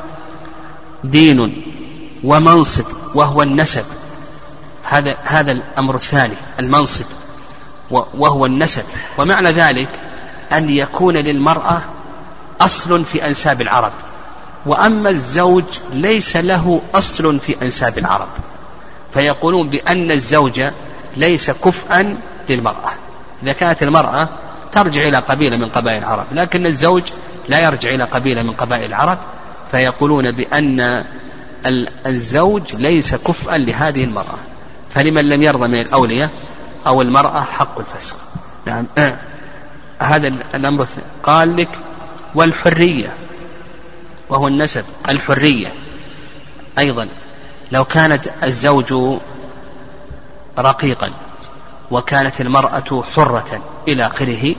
دين 1.04 1.62
ومنصب 2.24 2.84
وهو 3.14 3.42
النسب. 3.42 3.84
هذا 4.84 5.16
هذا 5.24 5.52
الأمر 5.52 5.94
الثاني 5.94 6.34
المنصب 6.58 7.04
وهو 7.90 8.46
النسب. 8.46 8.84
ومعنى 9.18 9.50
ذلك 9.50 9.88
أن 10.52 10.70
يكون 10.70 11.16
للمرأة 11.16 11.82
أصل 12.60 13.04
في 13.04 13.26
أنساب 13.26 13.60
العرب. 13.60 13.92
وأما 14.66 15.10
الزوج 15.10 15.64
ليس 15.92 16.36
له 16.36 16.80
أصل 16.94 17.38
في 17.38 17.56
أنساب 17.62 17.98
العرب. 17.98 18.28
فيقولون 19.14 19.70
بأن 19.70 20.10
الزوج 20.10 20.62
ليس 21.16 21.50
كفءا 21.50 22.16
للمرأة. 22.48 22.90
إذا 23.42 23.52
كانت 23.52 23.82
المرأة 23.82 24.28
ترجع 24.72 25.08
إلى 25.08 25.16
قبيلة 25.16 25.56
من 25.56 25.68
قبائل 25.68 25.98
العرب 25.98 26.26
لكن 26.32 26.66
الزوج 26.66 27.02
لا 27.48 27.64
يرجع 27.64 27.94
إلى 27.94 28.04
قبيلة 28.04 28.42
من 28.42 28.52
قبائل 28.52 28.84
العرب. 28.84 29.18
فيقولون 29.70 30.30
بأن 30.30 31.04
الزوج 32.06 32.74
ليس 32.74 33.14
كفءا 33.14 33.58
لهذه 33.58 34.04
المرأة. 34.04 34.38
فلمن 34.90 35.28
لم 35.28 35.42
يرضى 35.42 35.68
من 35.68 35.80
الأولياء 35.80 36.30
أو 36.86 37.02
المرأة 37.02 37.40
حق 37.40 37.78
الفسخ 37.78 38.16
نعم. 38.66 38.86
هذا 39.98 40.28
الأمر 40.54 40.86
قال 41.22 41.56
لك 41.56 41.78
والحرية 42.34 43.14
وهو 44.28 44.48
النسب 44.48 44.84
الحرية 45.08 45.72
أيضا. 46.78 47.08
لو 47.72 47.84
كانت 47.84 48.30
الزوج 48.44 49.18
رقيقا 50.58 51.10
وكانت 51.90 52.40
المرأة 52.40 53.04
حرة 53.14 53.62
إلى 53.88 54.06
آخره 54.06 54.54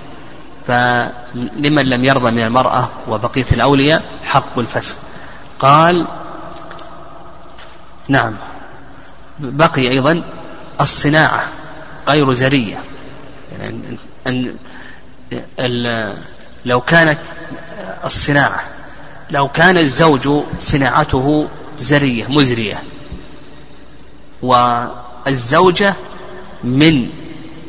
فلمن 0.68 1.86
لم 1.86 2.06
يرضى 2.06 2.32
من 2.32 2.44
المرأة 2.44 2.90
وبقية 3.08 3.46
الأولياء 3.52 4.20
حق 4.24 4.60
الفسخ 4.60 4.96
قال 5.60 6.06
نعم. 8.08 8.36
بقي 9.40 9.90
أيضا 9.90 10.24
الصناعة 10.82 11.44
غير 12.08 12.34
زرية. 12.34 12.82
يعني 13.52 13.98
أن 14.28 14.56
لو 16.66 16.82
كانت 16.82 17.20
الصناعة 18.06 18.64
لو 19.32 19.48
كان 19.48 19.78
الزوج 19.78 20.30
صناعته 20.60 21.48
زرية 21.80 22.26
مزرية 22.28 22.84
والزوجة 24.42 25.96
من 26.64 27.10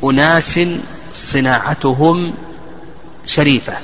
أناس 0.04 0.60
صناعتهم 1.12 2.34
شريفة. 3.26 3.76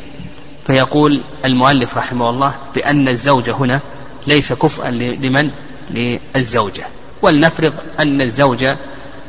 فيقول 0.66 1.22
المؤلف 1.44 1.96
رحمه 1.96 2.30
الله 2.30 2.54
بأن 2.74 3.08
الزوجة 3.08 3.52
هنا 3.52 3.80
ليس 4.26 4.52
كفءا 4.52 4.90
لمن؟ 4.90 5.50
للزوجة. 5.90 6.86
ولنفرض 7.22 7.74
أن 8.00 8.20
الزوجة 8.20 8.76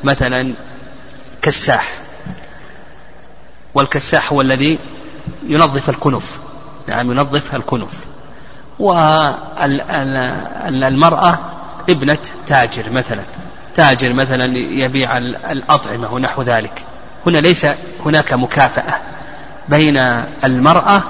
مثلا 0.03 0.55
كساح 1.41 1.91
والكساح 3.77 4.33
هو 4.33 4.41
الذي 4.41 4.79
ينظف 5.47 5.89
الكنف 5.89 6.37
نعم 6.87 7.11
ينظف 7.11 7.55
الكنف 7.55 7.91
والمرأة 8.79 10.09
ابنة 11.89 12.17
تاجر 12.47 12.89
مثلا. 12.91 13.23
تاجر 13.75 14.13
مثلا 14.13 14.57
يبيع 14.57 15.17
الأطعمة 15.17 16.13
ونحو 16.13 16.41
ذلك. 16.41 16.85
هنا 17.25 17.37
ليس 17.37 17.67
هناك 18.05 18.33
مكافأة 18.33 18.99
بين 19.69 19.97
المرأة 20.43 21.03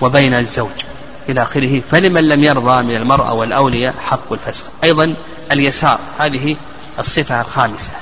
وبين 0.00 0.34
الزوج. 0.34 0.84
إلى 1.28 1.42
آخره 1.42 1.82
فلمن 1.90 2.28
لم 2.28 2.44
يرضى 2.44 2.82
من 2.82 2.96
المرأة 2.96 3.32
والأولياء 3.32 3.94
حق 4.00 4.32
الفسخ 4.32 4.64
أيضا 4.84 5.14
اليسار 5.52 5.98
هذه 6.18 6.56
الصفة 6.98 7.40
الخامسة 7.40 7.92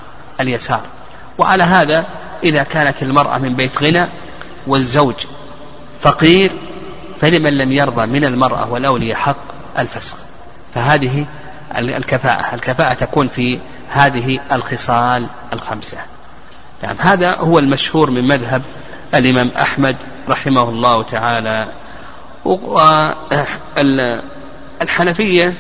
اليسار. 0.40 0.80
وعلى 1.38 1.62
هذا 1.62 2.06
إذا 2.44 2.62
كانت 2.62 3.02
المرأة 3.02 3.38
من 3.38 3.56
بيت 3.56 3.82
غنى 3.82 4.06
والزوج 4.66 5.14
فقير 6.00 6.52
فلمن 7.20 7.52
لم 7.52 7.72
يرضى 7.72 8.06
من 8.06 8.24
المرأة 8.24 8.70
والأولياء 8.70 9.16
حق 9.16 9.36
الفسخ؟ 9.78 10.16
فهذه 10.74 11.26
الكفاءة 11.76 12.54
الكفاءة 12.54 12.94
تكون 12.94 13.28
في 13.28 13.58
هذه 13.90 14.38
الخصال 14.52 15.26
الخمسة. 15.52 15.98
نعم 16.82 16.96
هذا 16.98 17.36
هو 17.36 17.58
المشهور 17.58 18.10
من 18.10 18.28
مذهب 18.28 18.62
الإمام 19.14 19.48
أحمد 19.48 19.96
رحمه 20.28 20.68
الله 20.68 21.02
تعالى. 21.02 21.68
والحنفية 24.80 25.54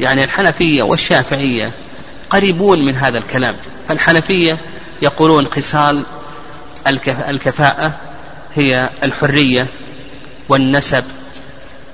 يعني 0.00 0.24
الحنفية 0.24 0.82
والشافعية 0.82 1.70
قريبون 2.30 2.84
من 2.84 2.94
هذا 2.94 3.18
الكلام. 3.18 3.54
فالحنفية 3.88 4.58
يقولون 5.02 5.46
خصال 5.46 6.02
الكفاءة 7.28 7.92
هي 8.54 8.90
الحرية 9.02 9.66
والنسب 10.48 11.04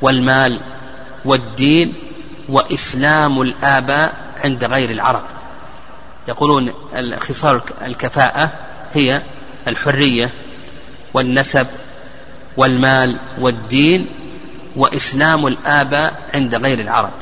والمال 0.03 0.61
والدين 1.25 1.95
وإسلام 2.49 3.43
الآباء 3.43 4.15
عند 4.45 4.65
غير 4.65 4.91
العرب. 4.91 5.23
يقولون 6.29 6.73
خصال 7.21 7.61
الكفاءة 7.87 8.51
هي 8.95 9.23
الحرية 9.69 10.31
والنسب 11.15 11.67
والمال 12.57 13.17
والدين 13.41 14.07
وإسلام 14.77 15.47
الآباء 15.47 16.23
عند 16.35 16.55
غير 16.55 16.81
العرب. 16.81 17.13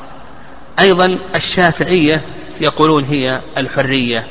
أيضا 0.79 1.17
الشافعية 1.35 2.21
يقولون 2.61 3.03
هي 3.03 3.41
الحرية 3.57 4.27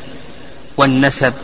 والنسب 0.81 1.35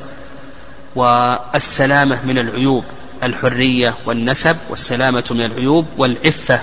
والسلامة 0.97 2.27
من 2.27 2.39
العيوب 2.39 2.85
الحرية 3.23 3.95
والنسب 4.07 4.57
والسلامة 4.71 5.25
من 5.31 5.45
العيوب 5.45 5.87
والعفة. 5.99 6.61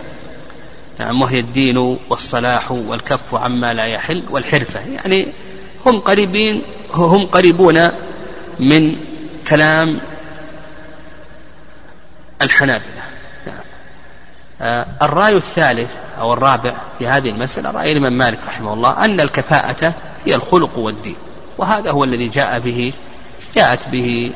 نعم 0.99 1.21
وهي 1.21 1.39
الدين 1.39 1.77
والصلاح 2.09 2.71
والكف 2.71 3.35
عما 3.35 3.73
لا 3.73 3.85
يحل 3.85 4.23
والحرفة. 4.29 4.79
يعني 4.79 5.27
هم 5.85 5.99
قريبين 5.99 6.61
هم 6.93 7.25
قريبون 7.25 7.91
من 8.59 8.95
كلام 9.47 10.01
الحنابلة. 12.41 13.03
آه، 14.61 14.87
الرأي 15.01 15.35
الثالث 15.35 15.91
أو 16.19 16.33
الرابع 16.33 16.75
في 16.99 17.07
هذه 17.07 17.29
المسألة 17.29 17.71
رأي 17.71 17.91
الإمام 17.91 18.17
مالك 18.17 18.39
رحمه 18.47 18.73
الله 18.73 19.05
أن 19.05 19.19
الكفاءة 19.19 19.93
هي 20.25 20.35
الخلق 20.35 20.77
والدين. 20.77 21.15
وهذا 21.57 21.91
هو 21.91 22.03
الذي 22.03 22.27
جاء 22.27 22.59
به 22.59 22.93
جاءت 23.55 23.89
به 23.89 24.31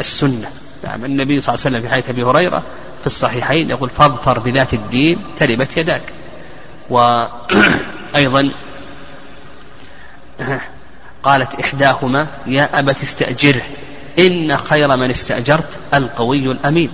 السنة. 0.00 0.50
نعم 0.84 1.04
النبي 1.04 1.40
صلى 1.40 1.54
الله 1.54 1.66
عليه 1.66 1.76
وسلم 1.76 1.82
في 1.82 1.88
حديث 1.88 2.10
أبي 2.10 2.22
هريرة 2.22 2.62
في 3.00 3.06
الصحيحين 3.06 3.70
يقول 3.70 3.90
فاظفر 3.90 4.38
بذات 4.38 4.74
الدين 4.74 5.18
تربت 5.38 5.76
يداك. 5.76 6.02
وأيضا 6.90 8.50
قالت 11.22 11.60
إحداهما 11.60 12.26
يا 12.46 12.78
أبت 12.78 13.02
استأجره 13.02 13.62
إن 14.18 14.56
خير 14.56 14.96
من 14.96 15.10
استأجرت 15.10 15.78
القوي 15.94 16.52
الأمين. 16.52 16.90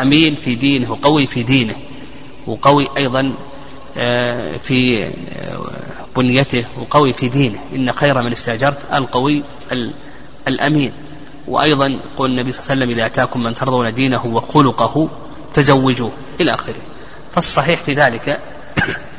أمين 0.00 0.36
في 0.44 0.54
دينه 0.54 0.90
وقوي 0.92 1.26
في 1.26 1.42
دينه 1.42 1.74
وقوي 2.46 2.88
أيضا 2.96 3.34
في 4.62 5.04
آه، 5.04 5.60
بنيته 6.16 6.64
وقوي 6.80 7.12
في 7.12 7.28
دينه. 7.28 7.58
إن 7.74 7.92
خير 7.92 8.22
من 8.22 8.32
استأجرت 8.32 8.78
القوي 8.94 9.42
الأمين. 10.48 10.92
وأيضا 11.48 11.86
يقول 11.86 12.30
النبي 12.30 12.52
صلى 12.52 12.60
الله 12.60 12.70
عليه 12.70 12.82
وسلم 12.82 12.90
إذا 12.90 13.06
أتاكم 13.06 13.42
من 13.42 13.54
ترضون 13.54 13.94
دينه 13.94 14.26
وخلقه 14.26 15.08
فزوجوه. 15.54 16.12
إلى 16.40 16.54
آخره. 16.54 16.80
فالصحيح 17.34 17.80
في 17.80 17.94
ذلك 17.94 18.40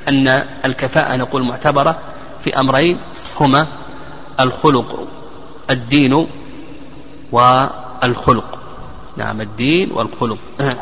أن 0.07 0.45
الكفاءة 0.65 1.15
نقول 1.15 1.43
معتبرة 1.47 1.99
في 2.43 2.59
أمرين 2.59 2.97
هما 3.39 3.67
الخلق 4.39 5.07
الدين 5.69 6.27
والخلق. 7.31 8.59
نعم 9.17 9.41
الدين 9.41 9.91
والخلق. 9.91 10.37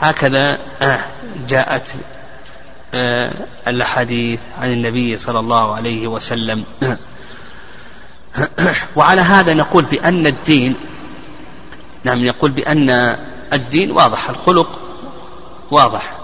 هكذا 0.00 0.58
جاءت 1.48 1.92
الأحاديث 3.68 4.40
عن 4.60 4.72
النبي 4.72 5.16
صلى 5.16 5.40
الله 5.40 5.74
عليه 5.74 6.06
وسلم. 6.06 6.64
وعلى 8.96 9.20
هذا 9.20 9.54
نقول 9.54 9.84
بأن 9.84 10.26
الدين 10.26 10.74
نعم 12.04 12.24
يقول 12.24 12.50
بأن 12.50 12.90
الدين 13.52 13.90
واضح 13.90 14.30
الخلق 14.30 14.78
واضح. 15.70 16.16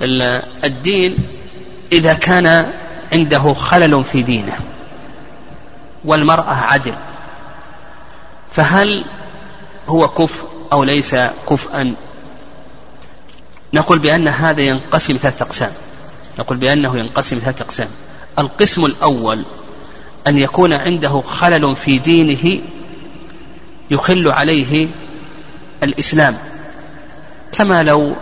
الدين 0.64 1.16
إذا 1.92 2.14
كان 2.14 2.72
عنده 3.12 3.54
خلل 3.54 4.04
في 4.04 4.22
دينه 4.22 4.56
والمرأة 6.04 6.54
عدل 6.54 6.94
فهل 8.52 9.04
هو 9.88 10.08
كفء 10.08 10.46
أو 10.72 10.84
ليس 10.84 11.16
كفءا؟ 11.50 11.94
نقول 13.74 13.98
بأن 13.98 14.28
هذا 14.28 14.62
ينقسم 14.62 15.16
ثلاثة 15.16 15.44
أقسام. 15.44 15.72
نقول 16.38 16.56
بأنه 16.56 16.98
ينقسم 16.98 17.38
ثلاثة 17.38 17.64
أقسام. 17.64 17.88
القسم 18.38 18.84
الأول 18.84 19.42
أن 20.26 20.38
يكون 20.38 20.72
عنده 20.72 21.20
خلل 21.20 21.76
في 21.76 21.98
دينه 21.98 22.62
يخل 23.90 24.28
عليه 24.28 24.88
الإسلام. 25.82 26.36
كما 27.52 27.82
لو 27.82 28.16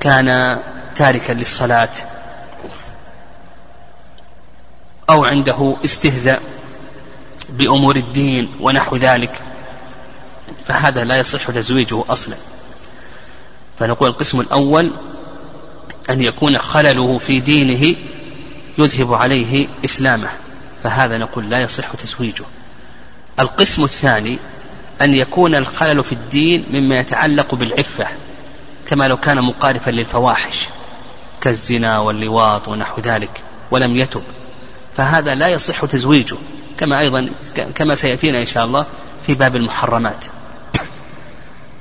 كان 0.00 0.60
تاركا 0.96 1.32
للصلاة 1.32 1.88
أو 5.10 5.24
عنده 5.24 5.76
استهزاء 5.84 6.42
بأمور 7.48 7.96
الدين 7.96 8.50
ونحو 8.60 8.96
ذلك 8.96 9.42
فهذا 10.66 11.04
لا 11.04 11.18
يصح 11.18 11.50
تزويجه 11.50 12.04
أصلا. 12.08 12.34
فنقول 13.78 14.08
القسم 14.08 14.40
الأول 14.40 14.90
أن 16.10 16.22
يكون 16.22 16.58
خلله 16.58 17.18
في 17.18 17.40
دينه 17.40 17.96
يذهب 18.78 19.14
عليه 19.14 19.68
إسلامه 19.84 20.28
فهذا 20.82 21.18
نقول 21.18 21.50
لا 21.50 21.60
يصح 21.60 21.94
تزويجه. 21.94 22.44
القسم 23.40 23.84
الثاني 23.84 24.38
أن 25.02 25.14
يكون 25.14 25.54
الخلل 25.54 26.04
في 26.04 26.12
الدين 26.12 26.64
مما 26.72 26.98
يتعلق 26.98 27.54
بالعفة 27.54 28.06
كما 28.88 29.08
لو 29.08 29.16
كان 29.16 29.42
مقارفا 29.42 29.90
للفواحش 29.90 30.68
كالزنا 31.40 31.98
واللواط 31.98 32.68
ونحو 32.68 33.00
ذلك 33.00 33.42
ولم 33.70 33.96
يتب. 33.96 34.22
فهذا 34.96 35.34
لا 35.34 35.48
يصح 35.48 35.84
تزويجه 35.84 36.36
كما 36.78 37.00
أيضا 37.00 37.28
كما 37.74 37.94
سيأتينا 37.94 38.40
إن 38.40 38.46
شاء 38.46 38.64
الله 38.64 38.86
في 39.26 39.34
باب 39.34 39.56
المحرمات. 39.56 40.24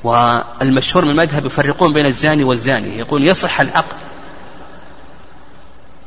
والمشهور 0.05 1.05
من 1.05 1.11
المذهب 1.11 1.45
يفرقون 1.45 1.93
بين 1.93 2.05
الزاني 2.05 2.43
والزاني 2.43 2.97
يقول 2.97 3.23
يصح 3.23 3.61
العقد 3.61 3.95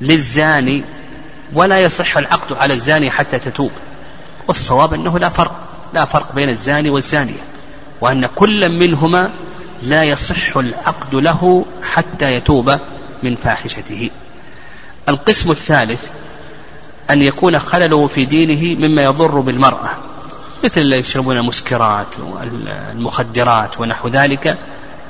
للزاني 0.01 0.85
ولا 1.53 1.81
يصح 1.81 2.17
العقد 2.17 2.57
على 2.57 2.75
الزاني 2.75 3.11
حتى 3.11 3.39
تتوب. 3.39 3.71
والصواب 4.49 4.95
أنه 4.95 5.19
لا 5.19 5.29
فرق 5.29 5.69
لا 5.95 6.05
فرق 6.05 6.35
بين 6.35 6.49
الزاني 6.49 6.91
والزانية 6.91 7.41
وأن 8.01 8.27
كل 8.27 8.69
منهما 8.69 9.31
لا 9.83 10.05
يصح 10.05 10.57
العقد 10.57 11.15
له 11.15 11.65
حتى 11.83 12.35
يتوب 12.35 12.79
من 13.23 13.37
فاحشته. 13.37 14.11
القسم 15.09 15.51
الثالث 15.51 16.05
أن 17.11 17.23
يكون 17.23 17.59
خلله 17.59 18.07
في 18.07 18.25
دينه 18.25 18.89
مما 18.89 19.05
يضر 19.05 19.41
بالمرأة. 19.41 20.08
مثل 20.65 20.81
اللي 20.81 20.97
يشربون 20.97 21.37
المسكرات 21.37 22.07
والمخدرات 22.19 23.81
ونحو 23.81 24.09
ذلك 24.09 24.59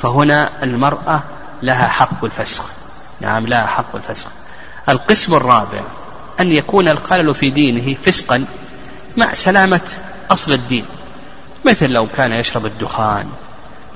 فهنا 0.03 0.63
المرأة 0.63 1.23
لها 1.63 1.89
حق 1.89 2.25
الفسخ. 2.25 2.65
نعم 3.21 3.47
لها 3.47 3.67
حق 3.67 3.97
الفسخ. 3.97 4.31
القسم 4.89 5.35
الرابع 5.35 5.81
أن 6.41 6.53
يكون 6.53 6.89
الخلل 6.89 7.35
في 7.35 7.51
دينه 7.51 7.97
فسقا 8.05 8.45
مع 9.17 9.35
سلامة 9.35 9.81
أصل 10.31 10.53
الدين. 10.53 10.85
مثل 11.65 11.91
لو 11.91 12.09
كان 12.17 12.33
يشرب 12.33 12.67
الدخان 12.67 13.27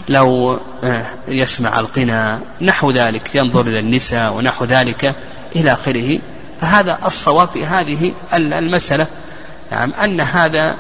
لو 0.09 0.61
آه، 0.85 1.07
يسمع 1.29 1.81
القنا 1.81 2.41
نحو 2.61 2.91
ذلك 2.91 3.35
ينظر 3.35 3.61
إلى 3.61 3.81
النساء 3.81 4.33
ونحو 4.33 4.65
ذلك 4.65 5.15
إلى 5.57 5.73
آخره. 5.73 6.19
فهذا 6.61 6.99
الصواب 7.07 7.49
في 7.49 7.67
هذه 7.67 8.13
المسألة. 8.35 9.07
نعم 9.73 9.93
أن 9.93 10.21
هذا 10.21 10.77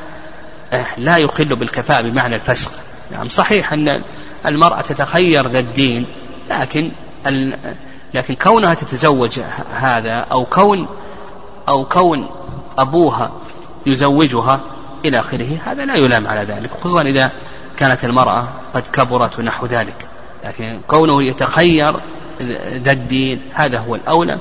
لا 0.99 1.17
يخل 1.17 1.57
بالكفاءة 1.57 2.01
بمعنى 2.01 2.35
الفسق. 2.35 2.73
نعم 3.13 3.29
صحيح 3.29 3.73
أن 3.73 4.03
المرأة 4.47 4.81
تتخير 4.81 5.49
ذا 5.49 5.59
الدين 5.59 6.07
لكن 6.51 6.91
لكن 8.15 8.35
كونها 8.35 8.75
تتزوج 8.75 9.41
هذا 9.75 10.27
أو 10.33 10.45
كون 10.45 10.89
أو 11.69 11.85
كون 11.85 12.27
أبوها 12.79 13.33
يزوجها 13.87 14.61
إلى 15.05 15.21
آخره 15.21 15.59
هذا 15.65 15.85
لا 15.85 15.95
يلام 15.95 16.27
على 16.27 16.41
ذلك 16.41 16.71
خصوصا 16.81 17.03
إذا 17.03 17.31
كانت 17.77 18.05
المرأة 18.05 18.49
قد 18.75 18.83
كبرت 18.93 19.39
ونحو 19.39 19.67
ذلك. 19.67 20.07
لكن 20.45 20.81
كونه 20.89 21.23
يتخير 21.23 22.01
ذا 22.73 22.93
الدين 22.93 23.43
هذا 23.53 23.79
هو 23.79 23.95
الأولى. 23.95 24.39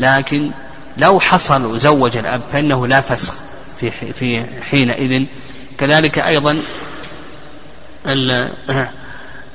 لكن 0.00 0.50
لو 0.96 1.20
حصل 1.20 1.64
وزوج 1.64 2.16
الأب 2.16 2.40
فإنه 2.52 2.86
لا 2.86 3.00
فسخ 3.00 3.34
في 3.80 3.90
في 3.90 4.44
حينئذ. 4.70 5.26
كذلك 5.78 6.18
أيضا 6.18 6.62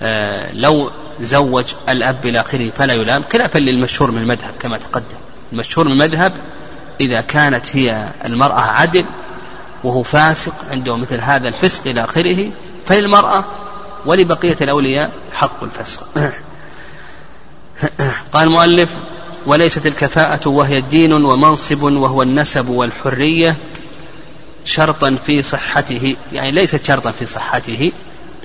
آه، 0.01 0.53
لو 0.53 0.91
زوج 1.19 1.65
الأب 1.89 2.26
إلى 2.26 2.39
آخره 2.39 2.69
فلا 2.78 2.93
يلام 2.93 3.24
خلافا 3.34 3.59
للمشهور 3.59 4.11
من 4.11 4.21
المذهب 4.21 4.53
كما 4.59 4.78
تقدم. 4.78 5.17
المشهور 5.53 5.88
من 5.88 5.91
المذهب 5.91 6.34
إذا 7.01 7.21
كانت 7.21 7.76
هي 7.76 8.07
المرأة 8.26 8.61
عدل 8.61 9.05
وهو 9.84 10.03
فاسق 10.03 10.53
عنده 10.71 10.95
مثل 10.97 11.19
هذا 11.19 11.47
الفسق 11.47 11.88
إلى 11.88 12.03
آخره 12.03 12.51
فللمرأة 12.88 13.45
ولبقية 14.05 14.57
الأولياء 14.61 15.11
حق 15.32 15.63
الفسق. 15.63 16.07
قال 18.34 18.47
المؤلف 18.47 18.89
وليست 19.45 19.86
الكفاءة 19.86 20.49
وهي 20.49 20.82
دين 20.82 21.13
ومنصب 21.13 21.84
وهو 21.84 22.21
النسب 22.21 22.69
والحرية 22.69 23.55
شرطا 24.66 25.18
في 25.26 25.41
صحته 25.41 26.16
يعني 26.34 26.51
ليست 26.51 26.86
شرطا 26.86 27.11
في 27.11 27.26
صحته 27.26 27.91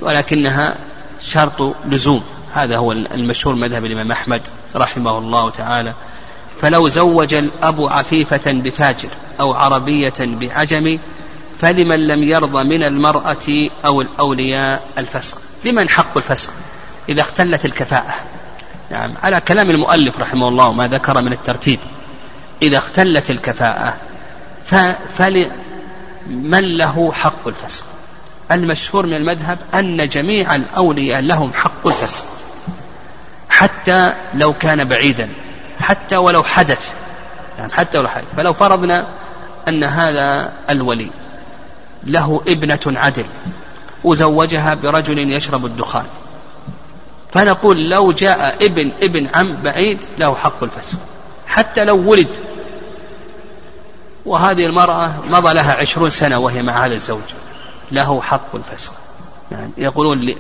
ولكنها 0.01 0.77
شرط 1.21 1.75
لزوم. 1.87 2.23
هذا 2.55 2.77
هو 2.77 2.93
المشهور 2.93 3.55
مذهب 3.55 3.85
الإمام 3.85 4.13
أحمد 4.13 4.43
رحمه 4.77 5.19
الله 5.19 5.51
تعالى. 5.51 5.95
فلو 6.61 6.89
زوج 6.89 7.35
الأب 7.35 7.83
عفيفة 7.83 8.53
بفاجر 8.53 9.09
أو 9.41 9.53
عربية 9.53 10.15
بعجم 10.21 10.99
فلمن 11.61 12.07
لم 12.07 12.23
يرضى 12.23 12.65
من 12.65 12.83
المرأة 12.83 13.69
أو 13.85 14.01
الأولياء 14.01 14.83
الفسق؟ 14.99 15.39
لمن 15.65 15.89
حق 15.89 16.17
الفسق؟ 16.17 16.53
إذا 17.09 17.21
اختلت 17.21 17.65
الكفاءة. 17.65 18.15
نعم 18.91 19.11
على 19.23 19.41
كلام 19.41 19.71
المؤلف 19.71 20.21
رحمه 20.21 20.49
الله 20.49 20.73
ما 20.73 20.89
ذكر 20.89 21.21
من 21.21 21.33
الترتيب. 21.33 21.79
إذا 22.63 22.79
اختلت 22.79 23.31
الكفاءة 23.31 23.97
فلمن 26.27 26.77
له 26.77 27.13
حق 27.13 27.49
الفسق. 27.49 27.85
المشهور 28.53 29.07
من 29.07 29.15
المذهب 29.15 29.59
أن 29.75 30.09
جميع 30.09 30.55
الأولياء 30.55 31.21
لهم 31.21 31.53
حق 31.53 31.87
الفسق. 31.87 32.25
حتى 33.49 34.15
لو 34.35 34.53
كان 34.53 34.85
بعيدا 34.85 35.29
حتى 35.81 36.17
ولو 36.17 36.43
حدث 36.43 36.93
يعني 37.59 37.73
حتى 37.73 37.99
ولو 37.99 38.09
حدث. 38.09 38.27
فلو 38.37 38.53
فرضنا 38.53 39.07
أن 39.69 39.85
هذا 39.85 40.53
الولي 40.71 41.11
له 42.05 42.43
ابنة 42.49 42.81
عدل 42.87 43.25
وزوجها 44.05 44.75
برجل 44.75 45.19
يشرب 45.19 45.67
الدخان. 45.67 46.05
فنقول 47.33 47.91
لو 47.91 48.13
جاء 48.13 48.65
ابن 48.65 48.91
ابن 49.03 49.27
عم 49.35 49.57
بعيد 49.63 49.99
له 50.19 50.35
حق 50.35 50.63
الفسق. 50.63 50.99
حتى 51.47 51.85
لو 51.85 52.11
ولد 52.11 52.29
وهذه 54.29 54.67
المرأة 54.67 55.15
مضى 55.31 55.55
لها 55.55 55.81
عشرون 55.81 56.11
سنة 56.11 56.39
وهي 56.39 56.63
مع 56.63 56.87
هذا 56.87 56.95
الزوج. 56.95 57.23
له 57.93 58.21
حق 58.21 58.55
الفسق. 58.55 58.93
يعني 59.51 59.71
يقولون 59.79 60.35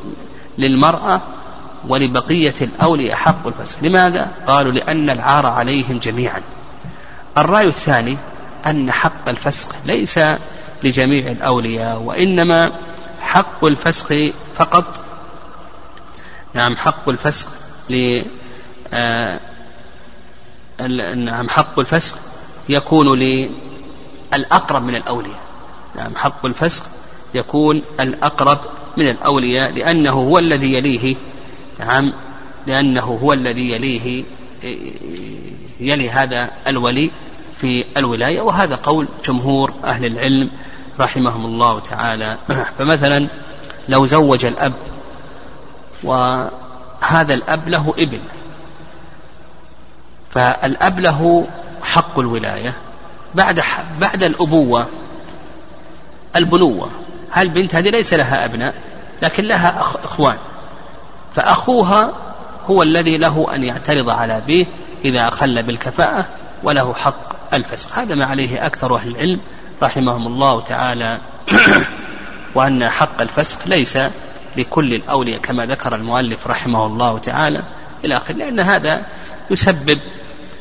للمرأة 0.58 1.20
ولبقية 1.88 2.54
الأولياء 2.60 3.16
حق 3.16 3.46
الفسق. 3.46 3.78
لماذا؟ 3.82 4.30
قالوا 4.46 4.72
لأن 4.72 5.10
العار 5.10 5.46
عليهم 5.46 5.98
جميعا. 5.98 6.42
الرأي 7.38 7.66
الثاني 7.66 8.18
أن 8.66 8.92
حق 8.92 9.28
الفسق 9.28 9.76
ليس 9.84 10.20
لجميع 10.82 11.32
الأولياء 11.32 11.98
وإنما 11.98 12.72
حق 13.20 13.64
الفسق 13.64 14.32
فقط. 14.54 15.00
نعم 16.54 16.76
حق 16.76 17.08
الفسق 17.08 17.48
ل 17.90 18.22
آه، 18.92 19.40
نعم 21.16 21.48
حق 21.48 21.78
الفسق 21.78 22.16
يكون 22.68 23.18
للأقرب 24.34 24.82
من 24.82 24.94
الأولياء. 24.94 25.40
نعم 25.96 26.16
حق 26.16 26.46
الفسق 26.46 26.84
يكون 27.34 27.82
الأقرب 28.00 28.58
من 28.96 29.08
الأولياء 29.10 29.72
لأنه 29.72 30.12
هو 30.12 30.38
الذي 30.38 30.72
يليه. 30.74 31.16
نعم 31.80 32.12
لأنه 32.66 33.18
هو 33.22 33.32
الذي 33.32 33.70
يليه 33.70 34.24
يلي 35.80 36.10
هذا 36.10 36.50
الولي 36.66 37.10
في 37.56 37.84
الولاية. 37.96 38.40
وهذا 38.40 38.74
قول 38.74 39.08
جمهور 39.24 39.74
أهل 39.84 40.04
العلم 40.04 40.50
رحمهم 41.00 41.44
الله 41.44 41.80
تعالى. 41.80 42.38
فمثلا 42.78 43.28
لو 43.88 44.06
زوج 44.06 44.44
الأب 44.44 44.72
وهذا 46.02 47.34
الأب 47.34 47.68
له 47.68 47.94
ابن 47.98 48.20
فالأب 50.30 51.00
له 51.00 51.46
حق 51.82 52.18
الولاية. 52.18 52.87
بعد 53.34 53.62
بعد 54.00 54.24
الأبوة 54.24 54.86
البنوة 56.36 56.90
هل 57.30 57.48
بنت 57.48 57.74
هذه 57.74 57.90
ليس 57.90 58.14
لها 58.14 58.44
أبناء 58.44 58.74
لكن 59.22 59.44
لها 59.44 59.80
إخوان. 60.04 60.36
فأخوها 61.34 62.12
هو 62.66 62.82
الذي 62.82 63.16
له 63.16 63.54
أن 63.54 63.64
يعترض 63.64 64.10
على 64.10 64.36
أبيه 64.36 64.66
إذا 65.04 65.28
أخل 65.28 65.62
بالكفاءة 65.62 66.26
وله 66.62 66.94
حق 66.94 67.54
الفسق. 67.54 67.98
هذا 67.98 68.14
ما 68.14 68.24
عليه 68.24 68.66
أكثر 68.66 68.96
أهل 68.96 69.10
العلم 69.10 69.40
رحمهم 69.82 70.26
الله 70.26 70.60
تعالى. 70.60 71.18
وأن 72.54 72.88
حق 72.88 73.20
الفسق 73.20 73.60
ليس 73.66 73.98
لكل 74.56 74.94
الأولياء 74.94 75.40
كما 75.40 75.66
ذكر 75.66 75.94
المؤلف 75.94 76.46
رحمه 76.46 76.86
الله 76.86 77.18
تعالى 77.18 77.62
إلى 78.04 78.16
آخره 78.16 78.34
لأن 78.34 78.60
هذا 78.60 79.06
يسبب 79.50 79.98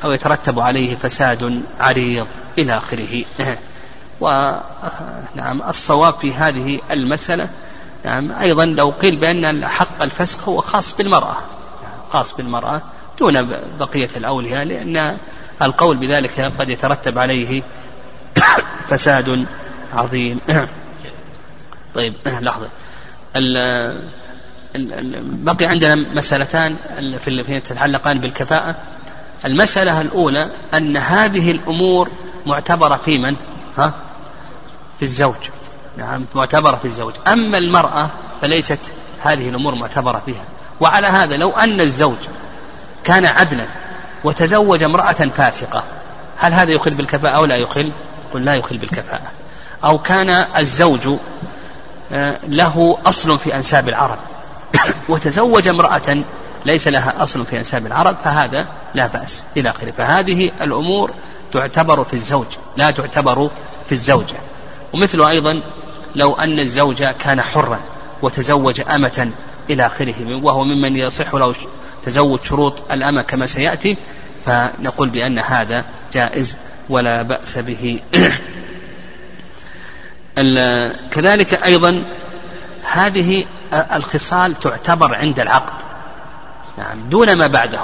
أو 0.03 0.11
يترتب 0.11 0.59
عليه 0.59 0.95
فساد 0.95 1.61
عريض. 1.79 2.27
إلى 2.57 2.77
آخره. 2.77 3.23
ونعم 4.21 5.61
الصواب 5.69 6.13
في 6.13 6.33
هذه 6.33 6.79
المسألة 6.91 7.49
نعم 8.05 8.31
أيضا 8.31 8.65
لو 8.65 8.89
قيل 8.89 9.15
بأن 9.15 9.67
حق 9.67 10.03
الفسخ 10.03 10.49
هو 10.49 10.61
خاص 10.61 10.95
بالمرأة. 10.95 11.37
خاص 12.11 12.35
بالمرأة 12.35 12.81
دون 13.19 13.47
بقية 13.79 14.09
الأولياء 14.15 14.63
لأن 14.63 15.17
القول 15.61 15.97
بذلك 15.97 16.53
قد 16.59 16.69
يترتب 16.69 17.19
عليه 17.19 17.61
فساد 18.89 19.45
عظيم. 19.93 20.39
طيب 21.95 22.13
لحظة. 22.25 22.69
بقي 25.43 25.65
عندنا 25.65 25.95
مسألتان 25.95 26.75
في 27.25 27.59
تتعلقان 27.59 28.19
بالكفاءة. 28.19 28.75
المسألة 29.45 30.01
الأولى 30.01 30.49
أن 30.73 30.97
هذه 30.97 31.51
الأمور 31.51 32.09
معتبرة 32.47 32.95
في 33.05 33.17
من؟ 33.17 33.35
ها؟ 33.77 33.93
في 34.97 35.03
الزوج 35.03 35.49
نعم 35.97 36.25
معتبرة 36.35 36.75
في 36.75 36.85
الزوج 36.85 37.13
أما 37.27 37.57
المرأة 37.57 38.09
فليست 38.41 38.79
هذه 39.21 39.49
الأمور 39.49 39.75
معتبرة 39.75 40.21
فيها 40.25 40.43
وعلى 40.79 41.07
هذا 41.07 41.37
لو 41.37 41.51
أن 41.51 41.81
الزوج 41.81 42.17
كان 43.03 43.25
عدلا 43.25 43.65
وتزوج 44.23 44.83
امرأة 44.83 45.13
فاسقة 45.13 45.83
هل 46.37 46.53
هذا 46.53 46.71
يخل 46.71 46.93
بالكفاءة 46.93 47.35
أو 47.35 47.45
لا 47.45 47.55
يخل؟ 47.55 47.91
قل 48.33 48.45
لا 48.45 48.55
يخل 48.55 48.77
بالكفاءة 48.77 49.31
أو 49.83 49.97
كان 49.97 50.29
الزوج 50.57 51.09
آه، 52.11 52.39
له 52.47 52.97
أصل 53.05 53.39
في 53.39 53.55
أنساب 53.55 53.89
العرب 53.89 54.17
وتزوج 55.09 55.67
امرأة 55.67 56.23
ليس 56.67 56.87
لها 56.87 57.23
أصل 57.23 57.45
في 57.45 57.59
أنساب 57.59 57.85
العرب 57.85 58.17
فهذا 58.23 58.67
لا 58.93 59.07
بأس 59.07 59.43
إلى 59.57 59.69
آخره. 59.69 59.91
فهذه 59.91 60.51
الأمور 60.61 61.13
تعتبر 61.53 62.03
في 62.03 62.13
الزوج 62.13 62.45
لا 62.77 62.91
تعتبر 62.91 63.49
في 63.85 63.91
الزوجة. 63.91 64.35
ومثل 64.93 65.21
أيضا 65.21 65.61
لو 66.15 66.33
أن 66.33 66.59
الزوج 66.59 67.03
كان 67.03 67.41
حرا 67.41 67.79
وتزوج 68.21 68.81
أمة 68.81 69.31
إلى 69.69 69.85
آخره 69.85 70.43
وهو 70.43 70.63
ممن 70.63 70.97
يصح 70.97 71.33
له 71.33 71.55
تزوج 72.05 72.39
شروط 72.43 72.91
الأمة 72.91 73.21
كما 73.21 73.45
سيأتي 73.45 73.97
فنقول 74.45 75.09
بأن 75.09 75.39
هذا 75.39 75.85
جائز 76.13 76.57
ولا 76.89 77.21
بأس 77.21 77.57
به. 77.57 77.99
كذلك 81.11 81.63
أيضا 81.65 82.03
هذه 82.83 83.45
الخصال 83.73 84.55
تعتبر 84.55 85.15
عند 85.15 85.39
العقد. 85.39 85.86
نعم 86.77 87.09
دون 87.09 87.33
ما 87.33 87.47
بعده. 87.47 87.81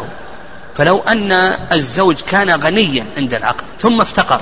فلو 0.77 0.99
أن 0.99 1.31
الزوج 1.71 2.21
كان 2.21 2.49
غنيا 2.63 3.05
عند 3.17 3.33
العقد 3.33 3.63
ثم 3.79 4.01
افتقر 4.01 4.41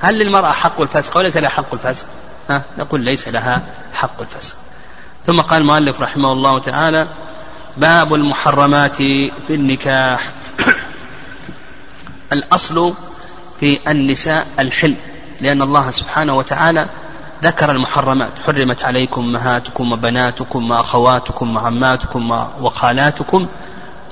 هل 0.00 0.18
للمرأة 0.18 0.52
حق 0.52 0.80
الفسق 0.80 1.16
وليس 1.16 1.36
لها 1.36 1.48
حق 1.48 1.74
الفسق؟ 1.74 2.06
ها 2.50 2.62
نقول 2.78 3.00
ليس 3.00 3.28
لها 3.28 3.62
حق 3.92 4.20
الفسق. 4.20 4.56
ثم 5.26 5.40
قال 5.40 5.62
المؤلف 5.62 6.00
رحمه 6.00 6.32
الله 6.32 6.58
تعالى 6.58 7.08
باب 7.76 8.14
المحرمات 8.14 8.96
في 8.96 9.30
النكاح. 9.50 10.30
الأصل 12.32 12.94
في 13.60 13.78
النساء 13.88 14.46
الحل 14.58 14.94
لأن 15.40 15.62
الله 15.62 15.90
سبحانه 15.90 16.36
وتعالى 16.36 16.86
ذكر 17.42 17.70
المحرمات. 17.70 18.32
حرمت 18.46 18.82
عليكم 18.82 19.22
أمهاتكم 19.22 19.92
وبناتكم 19.92 20.70
وأخواتكم 20.70 21.56
وعماتكم 21.56 22.46
وخالاتكم 22.60 23.46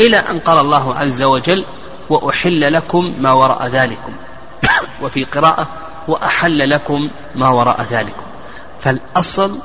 إلى 0.00 0.16
أن 0.16 0.40
قال 0.40 0.58
الله 0.58 0.94
عز 0.94 1.22
وجل 1.22 1.64
وأحل 2.10 2.72
لكم 2.72 3.14
ما 3.18 3.32
وراء 3.32 3.66
ذلكم. 3.66 4.12
وفي 5.02 5.24
قراءة 5.24 5.68
وأحل 6.08 6.70
لكم 6.70 7.10
ما 7.34 7.48
وراء 7.48 7.86
ذلكم. 7.90 8.22
فالأصل 8.80 9.58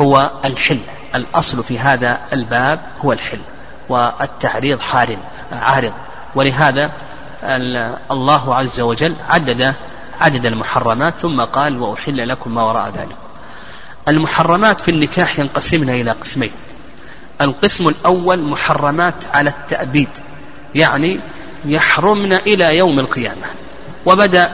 هو 0.00 0.30
الحل. 0.44 0.80
الأصل 1.14 1.64
في 1.64 1.78
هذا 1.78 2.20
الباب 2.32 2.80
هو 3.04 3.12
الحل. 3.12 3.40
والتعريض 3.88 4.80
حار 4.80 5.16
عارض. 5.52 5.92
ولهذا 6.34 6.90
الله 8.10 8.54
عز 8.54 8.80
وجل 8.80 9.14
عدد 9.28 9.74
عدد 10.22 10.46
المحرمات 10.46 11.18
ثم 11.18 11.40
قال 11.40 11.82
وأحل 11.82 12.28
لكم 12.28 12.54
ما 12.54 12.62
وراء 12.62 12.88
ذلك. 12.90 13.16
المحرمات 14.08 14.80
في 14.80 14.90
النكاح 14.90 15.38
ينقسمن 15.38 15.90
إلى 15.90 16.10
قسمين. 16.10 16.50
القسم 17.40 17.88
الأول 17.88 18.42
محرمات 18.42 19.14
على 19.32 19.50
التأبيد 19.50 20.08
يعني 20.74 21.20
يحرمن 21.64 22.32
إلى 22.32 22.76
يوم 22.76 22.98
القيامة. 22.98 23.46
وبدأ 24.06 24.52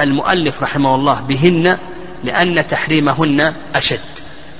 المؤلف 0.00 0.62
رحمه 0.62 0.94
الله 0.94 1.20
بهن 1.20 1.78
لأن 2.24 2.66
تحريمهن 2.66 3.54
أشد. 3.74 4.00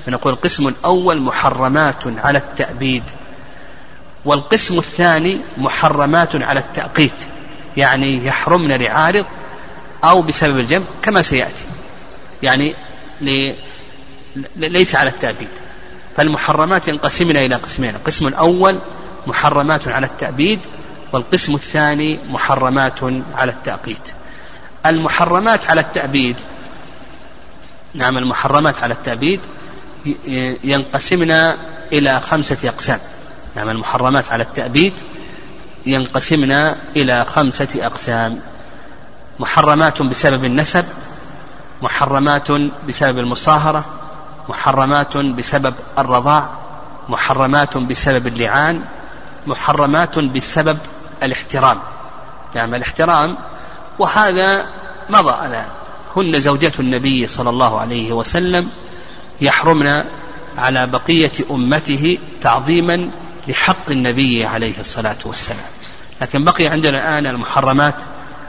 فنقول 0.07 0.33
القسم 0.33 0.69
الأول 0.69 1.21
محرمات 1.21 2.07
على 2.25 2.39
التأبيد. 2.39 3.03
والقسم 4.25 4.79
الثاني 4.79 5.39
محرمات 5.59 6.37
على 6.37 6.61
التأقيت 6.61 7.21
يعني 7.77 8.27
يحرمن 8.27 8.73
لعارض 8.73 9.25
أو 10.05 10.23
بسبب 10.23 10.59
الجمع 10.59 10.85
كما 11.03 11.23
سيأتي. 11.23 11.65
يعني 12.43 12.75
ليس 14.57 14.97
على 14.97 15.11
التأبيد. 15.11 15.49
فالمحرمات 16.17 16.89
ينقسمن 16.89 17.37
إلى 17.37 17.55
قسمين 17.55 17.95
القسم 17.95 18.27
الأول 18.27 18.79
محرمات 19.27 19.89
على 19.89 20.07
التأبيد 20.07 20.61
والقسم 21.13 21.55
الثاني 21.55 22.19
محرمات 22.31 23.03
على 23.35 23.53
التأقيت. 23.53 24.09
المحرمات 24.87 25.71
على 25.71 25.81
التأبيد 25.81 26.37
نعم 27.95 28.19
المحرمات 28.19 28.79
على 28.79 28.95
التأبيد 28.95 29.41
ينقسمن 30.65 31.31
إلى 31.93 32.21
خمسة 32.21 32.69
أقسام. 32.69 33.01
نعم 33.57 33.69
المحرمات 33.69 34.33
على 34.33 34.43
التأبيد 34.43 34.93
ينقسمن 35.87 36.53
إلى 36.97 37.25
خمسة 37.25 37.69
أقسام. 37.77 38.41
محرمات 39.39 40.03
بسبب 40.03 40.45
النسب 40.45 40.85
محرمات 41.83 42.49
بسبب 42.89 43.19
المصاهرة 43.19 43.85
محرمات 44.49 45.17
بسبب 45.17 45.75
الرضاع 45.99 46.51
محرمات 47.09 47.79
بسبب 47.79 48.27
اللعان 48.27 48.85
محرمات 49.47 50.19
بسبب 50.19 50.79
الاحترام. 51.23 51.79
نعم 52.55 52.75
الاحترام. 52.75 53.37
وهذا 53.99 54.67
مضى 55.11 55.47
الآن 55.47 55.69
هن 56.17 56.41
زوجات 56.41 56.81
النبي 56.81 57.27
صلى 57.27 57.51
الله 57.51 57.81
عليه 57.81 58.13
وسلم 58.13 58.69
يحرمن 59.41 60.05
على 60.59 60.87
بقية 60.87 61.33
أمته 61.51 62.19
تعظيما 62.41 63.11
لحق 63.49 63.91
النبي 63.91 64.47
عليه 64.47 64.81
الصلاة 64.81 65.19
والسلام. 65.25 65.71
لكن 66.21 66.45
بقي 66.45 66.67
عندنا 66.67 66.99
الآن 66.99 67.27
المحرمات 67.27 67.95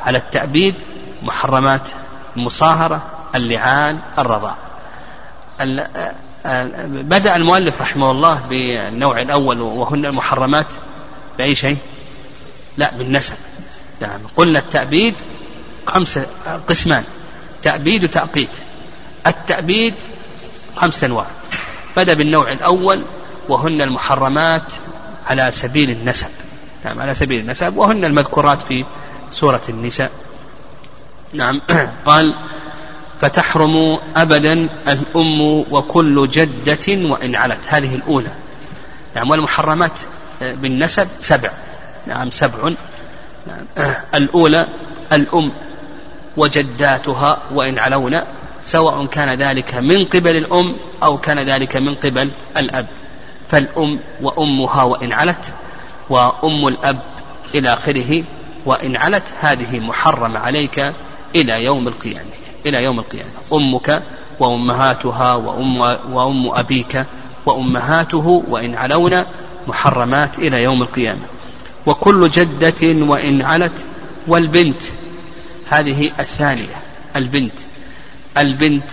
على 0.07 0.17
التأبيد 0.17 0.75
محرمات 1.23 1.89
المصاهرة 2.37 3.01
اللعان 3.35 3.99
الرضاع 4.19 4.57
بدأ 6.85 7.35
المؤلف 7.35 7.81
رحمه 7.81 8.11
الله 8.11 8.41
بالنوع 8.49 9.21
الأول 9.21 9.61
وهن 9.61 10.05
المحرمات 10.05 10.65
بأي 11.37 11.55
شيء؟ 11.55 11.77
لا 12.77 12.91
بالنسب. 12.97 13.35
نعم 14.01 14.19
قلنا 14.35 14.59
التأبيد 14.59 15.15
خمسة 15.85 16.25
قسمان 16.69 17.03
تأبيد 17.63 18.03
وتأقيت. 18.03 18.49
التأبيد 19.27 19.93
خمسة 20.75 21.07
أنواع. 21.07 21.25
بدأ 21.97 22.13
بالنوع 22.13 22.51
الأول 22.51 23.03
وهن 23.49 23.81
المحرمات 23.81 24.71
على 25.25 25.51
سبيل 25.51 25.89
النسب. 25.89 26.27
نعم 26.85 27.01
على 27.01 27.15
سبيل 27.15 27.39
النسب 27.39 27.77
وهن 27.77 28.05
المذكورات 28.05 28.61
في 28.61 28.85
سورة 29.29 29.61
النساء. 29.69 30.11
نعم. 31.33 31.61
قال 32.05 32.35
فتحرم 33.21 33.99
أبدا 34.15 34.69
الأم 34.87 35.65
وكل 35.71 36.27
جدة 36.27 37.09
وإن 37.09 37.35
علت. 37.35 37.65
هذه 37.67 37.95
الأولى. 37.95 38.31
نعم 39.15 39.29
والمحرمات 39.29 39.99
بالنسب 40.41 41.07
سبع. 41.19 41.51
نعم 42.07 42.31
سبع. 42.31 42.73
نعم. 43.47 43.93
الأولى 44.15 44.67
الأم 45.13 45.51
وجداتها 46.37 47.41
وإن 47.51 47.79
علون 47.79 48.21
سواء 48.61 49.05
كان 49.05 49.29
ذلك 49.29 49.75
من 49.75 50.05
قبل 50.05 50.37
الأم 50.37 50.75
أو 51.03 51.17
كان 51.17 51.39
ذلك 51.39 51.77
من 51.77 51.95
قبل 51.95 52.29
الأب. 52.57 52.87
فالأم 53.49 53.99
وأمها 54.21 54.83
وإن 54.83 55.13
علت 55.13 55.53
وأم 56.09 56.67
الأب 56.67 56.99
إلى 57.55 57.73
آخره. 57.73 58.23
وإن 58.67 58.95
علت 58.95 59.23
هذه 59.39 59.79
محرمة 59.79 60.39
عليك 60.39 60.93
إلى 61.35 61.63
يوم 61.63 61.87
القيامة 61.87 62.31
إلى 62.65 62.83
يوم 62.83 62.99
القيامة. 62.99 63.31
أمك 63.53 64.03
وأمهاتها 64.39 65.35
وأم, 65.35 65.81
وأم 66.13 66.49
أبيك 66.51 67.05
وأمهاته 67.45 68.43
وإن 68.49 68.75
علون 68.75 69.25
محرمات 69.67 70.39
إلى 70.39 70.63
يوم 70.63 70.81
القيامة. 70.81 71.25
وكل 71.85 72.29
جدة 72.29 73.05
وإن 73.05 73.41
علت 73.41 73.85
والبنت 74.27 74.83
هذه 75.69 76.11
الثانية 76.19 76.75
البنت. 77.15 77.59
البنت 78.37 78.91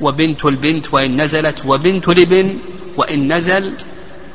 وبنت 0.00 0.44
البنت 0.44 0.94
وإن 0.94 1.22
نزلت 1.22 1.66
وبنت 1.66 2.08
الابن 2.08 2.58
وإن 2.96 3.32
نزل 3.32 3.74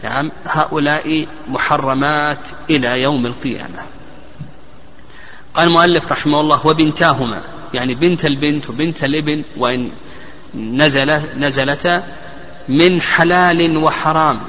نعم 0.03 0.31
هؤلاء 0.45 1.27
محرمات 1.47 2.47
إلى 2.69 3.01
يوم 3.01 3.25
القيامة. 3.25 3.94
قال 5.55 5.67
المؤلف 5.67 6.11
رحمه 6.11 6.41
الله 6.41 6.67
وبنتاهما 6.67 7.41
يعني 7.73 7.95
بنت 7.95 8.25
البنت 8.25 8.69
وبنت 8.69 9.03
الابن 9.03 9.43
وإن 9.57 9.91
نزل 10.55 11.21
نزلتا 11.39 12.03
من 12.69 13.01
حلال 13.01 13.77
وحرام 13.77 14.39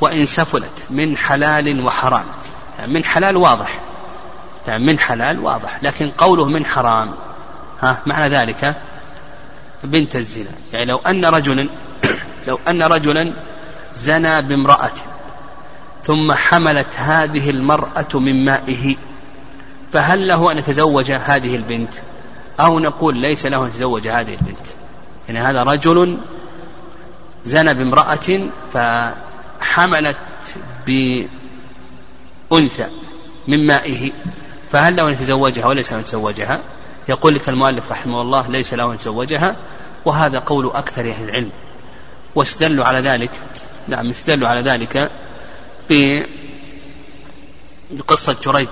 وإن 0.00 0.26
سفلت 0.26 0.84
من 0.90 1.16
حلال 1.16 1.84
وحرام. 1.84 2.24
يعني 2.78 2.92
من 2.92 3.04
حلال 3.04 3.36
واضح. 3.36 3.80
يعني 4.68 4.84
من 4.86 4.98
حلال 4.98 5.40
واضح 5.40 5.78
لكن 5.82 6.10
قوله 6.10 6.44
من 6.44 6.66
حرام 6.66 7.14
ها 7.82 8.02
معنى 8.06 8.28
ذلك 8.28 8.76
بنت 9.84 10.16
الزنا. 10.16 10.50
يعني 10.72 10.84
لو 10.84 11.00
أن 11.06 11.24
رجلا 11.24 11.68
لو 12.48 12.58
أن 12.68 12.82
رجلا 12.82 13.32
زنى 13.94 14.42
بامرأة 14.42 14.92
ثم 16.04 16.32
حملت 16.32 16.96
هذه 16.96 17.50
المرأة 17.50 18.08
من 18.14 18.44
مائه 18.44 18.96
فهل 19.92 20.28
له 20.28 20.52
أن 20.52 20.58
يتزوج 20.58 21.10
هذه 21.10 21.56
البنت؟ 21.56 21.94
أو 22.60 22.78
نقول 22.78 23.16
ليس 23.16 23.46
له 23.46 23.62
أن 23.62 23.68
يتزوج 23.68 24.08
هذه 24.08 24.34
البنت. 24.34 24.66
يعني 25.28 25.38
هذا 25.38 25.62
رجل 25.62 26.18
زنى 27.44 27.74
بامرأة 27.74 28.40
فحملت 28.72 30.16
بأنثى 30.86 31.28
من 33.48 33.66
مائه. 33.66 34.12
فهل 34.70 34.96
له 34.96 35.08
أن 35.08 35.12
يتزوجها 35.12 35.66
وليس 35.66 35.90
له 35.90 35.96
أن 35.96 36.00
يتزوجها؟ 36.00 36.60
يقول 37.08 37.34
لك 37.34 37.48
المؤلف 37.48 37.92
رحمه 37.92 38.20
الله 38.20 38.48
ليس 38.48 38.74
له 38.74 38.88
أن 38.88 38.94
يتزوجها 38.94 39.56
وهذا 40.04 40.38
قول 40.38 40.70
أكثر 40.74 41.10
أهل 41.10 41.28
العلم. 41.28 41.50
واستدلوا 42.34 42.84
على 42.84 43.00
ذلك 43.00 43.30
نعم 43.88 44.10
استدلوا 44.10 44.48
على 44.48 44.60
ذلك 44.60 45.10
بقصة 47.90 48.36
جريج. 48.44 48.68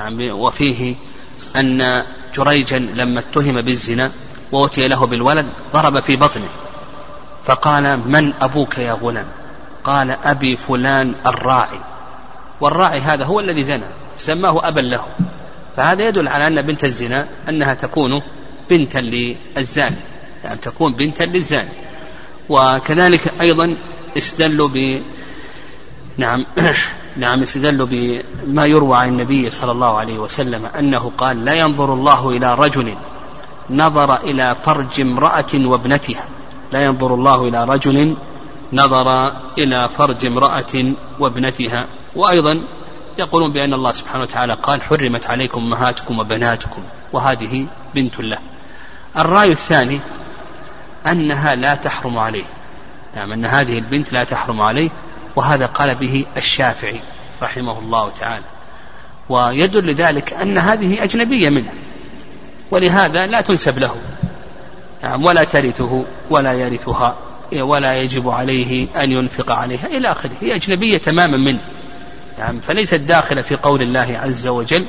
نعم 0.00 0.30
وفيه 0.30 0.94
أن 1.56 2.02
جريجا 2.34 2.78
لما 2.78 3.20
اتهم 3.20 3.60
بالزنا 3.60 4.10
وأتي 4.52 4.88
له 4.88 5.06
بالولد 5.06 5.46
ضرب 5.72 6.00
في 6.00 6.16
بطنه. 6.16 6.48
فقال 7.44 8.08
من 8.08 8.32
أبوك 8.40 8.78
يا 8.78 8.92
غلام؟ 8.92 9.26
قال 9.84 10.10
أبي 10.10 10.56
فلان 10.56 11.14
الراعي. 11.26 11.80
والراعي 12.60 13.00
هذا 13.00 13.24
هو 13.24 13.40
الذي 13.40 13.64
زنى 13.64 13.84
سماه 14.18 14.68
أبا 14.68 14.80
له. 14.80 15.04
فهذا 15.76 16.08
يدل 16.08 16.28
على 16.28 16.46
أن 16.46 16.62
بنت 16.62 16.84
الزنا 16.84 17.28
أنها 17.48 17.74
تكون 17.74 18.22
بنتا 18.70 18.98
للزاني 18.98 19.96
يعني 20.44 20.58
تكون 20.62 20.92
بنتا 20.92 21.24
للزاني. 21.24 21.70
وكذلك 22.48 23.32
أيضا 23.40 23.76
استدلوا 24.16 24.68
ب 24.68 25.02
نعم 26.16 26.46
نعم 27.16 27.42
استدلوا 27.42 27.86
بما 27.90 28.66
يروى 28.66 28.96
عن 28.96 29.08
النبي 29.08 29.50
صلى 29.50 29.72
الله 29.72 29.96
عليه 29.96 30.18
وسلم 30.18 30.66
أنه 30.66 31.12
قال 31.18 31.44
لا 31.44 31.54
ينظر 31.54 31.94
الله 31.94 32.30
إلى 32.30 32.54
رجل 32.54 32.94
نظر 33.70 34.16
إلى 34.16 34.56
فرج 34.64 35.00
امرأة 35.00 35.54
وابنتها. 35.54 36.24
لا 36.72 36.84
ينظر 36.84 37.14
الله 37.14 37.48
إلى 37.48 37.64
رجل 37.64 38.16
نظر 38.72 39.32
إلى 39.58 39.88
فرج 39.88 40.26
امرأة 40.26 40.92
وابنتها. 41.18 41.86
وأيضا 42.16 42.62
يقولون 43.18 43.52
بأن 43.52 43.74
الله 43.74 43.92
سبحانه 43.92 44.22
وتعالى 44.22 44.52
قال 44.52 44.82
حرمت 44.82 45.26
عليكم 45.26 45.60
أمهاتكم 45.60 46.18
وبناتكم. 46.18 46.82
وهذه 47.12 47.66
بنت 47.94 48.20
له. 48.20 48.38
الرأي 49.18 49.52
الثاني 49.52 50.00
أنها 51.06 51.54
لا 51.54 51.74
تحرم 51.74 52.18
عليه. 52.18 52.44
نعم 53.16 53.32
أن 53.32 53.44
هذه 53.44 53.78
البنت 53.78 54.12
لا 54.12 54.24
تحرم 54.24 54.60
عليه. 54.60 54.90
وهذا 55.36 55.66
قال 55.66 55.94
به 55.94 56.24
الشافعي 56.36 57.00
رحمه 57.42 57.78
الله 57.78 58.08
تعالى. 58.08 58.44
ويدل 59.28 59.94
ذلك 59.94 60.32
أن 60.32 60.58
هذه 60.58 61.04
أجنبية 61.04 61.48
منه 61.48 61.72
ولهذا 62.70 63.26
لا 63.26 63.40
تنسب 63.40 63.78
له 63.78 63.94
نعم 65.02 65.24
ولا 65.24 65.44
ترثه 65.44 66.04
ولا 66.30 66.52
يرثها 66.52 67.16
ولا 67.52 67.96
يجب 67.96 68.28
عليه 68.28 68.86
أن 69.02 69.12
ينفق 69.12 69.52
عليها 69.52 69.86
إلى 69.86 70.12
آخره. 70.12 70.30
هي 70.40 70.54
أجنبية 70.54 70.98
تماما 70.98 71.36
منه 71.36 71.60
نعم 72.38 72.60
فليست 72.60 72.94
داخلة 72.94 73.42
في 73.42 73.56
قول 73.56 73.82
الله 73.82 74.20
عز 74.22 74.46
وجل 74.46 74.86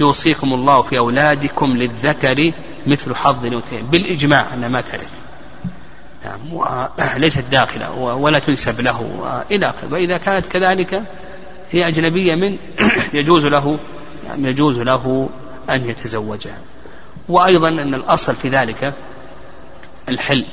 يوصيكم 0.00 0.54
الله 0.54 0.82
في 0.82 0.98
أولادكم 0.98 1.66
للذكر 1.66 2.52
مثل 2.86 3.14
حظ 3.14 3.46
الأنثيين. 3.46 3.86
بالإجماع 3.86 4.54
أنها 4.54 4.68
ما 4.68 4.80
ترث. 4.80 5.23
نعم 6.24 6.40
وليست 6.52 7.44
داخلة 7.50 7.92
ولا 7.92 8.38
تنسب 8.38 8.80
له 8.80 9.24
إلى 9.50 9.66
آخره. 9.66 9.88
وإذا 9.92 10.18
كانت 10.18 10.46
كذلك 10.46 11.02
هي 11.70 11.88
أجنبية 11.88 12.34
من 12.34 12.56
يجوز 13.14 13.44
له 13.44 13.78
يعني 14.26 14.48
يجوز 14.48 14.78
له 14.78 15.28
أن 15.70 15.84
يتزوجها. 15.84 16.58
وأيضا 17.28 17.68
أن 17.68 17.94
الأصل 17.94 18.36
في 18.36 18.48
ذلك 18.48 18.92
الحل. 20.08 20.44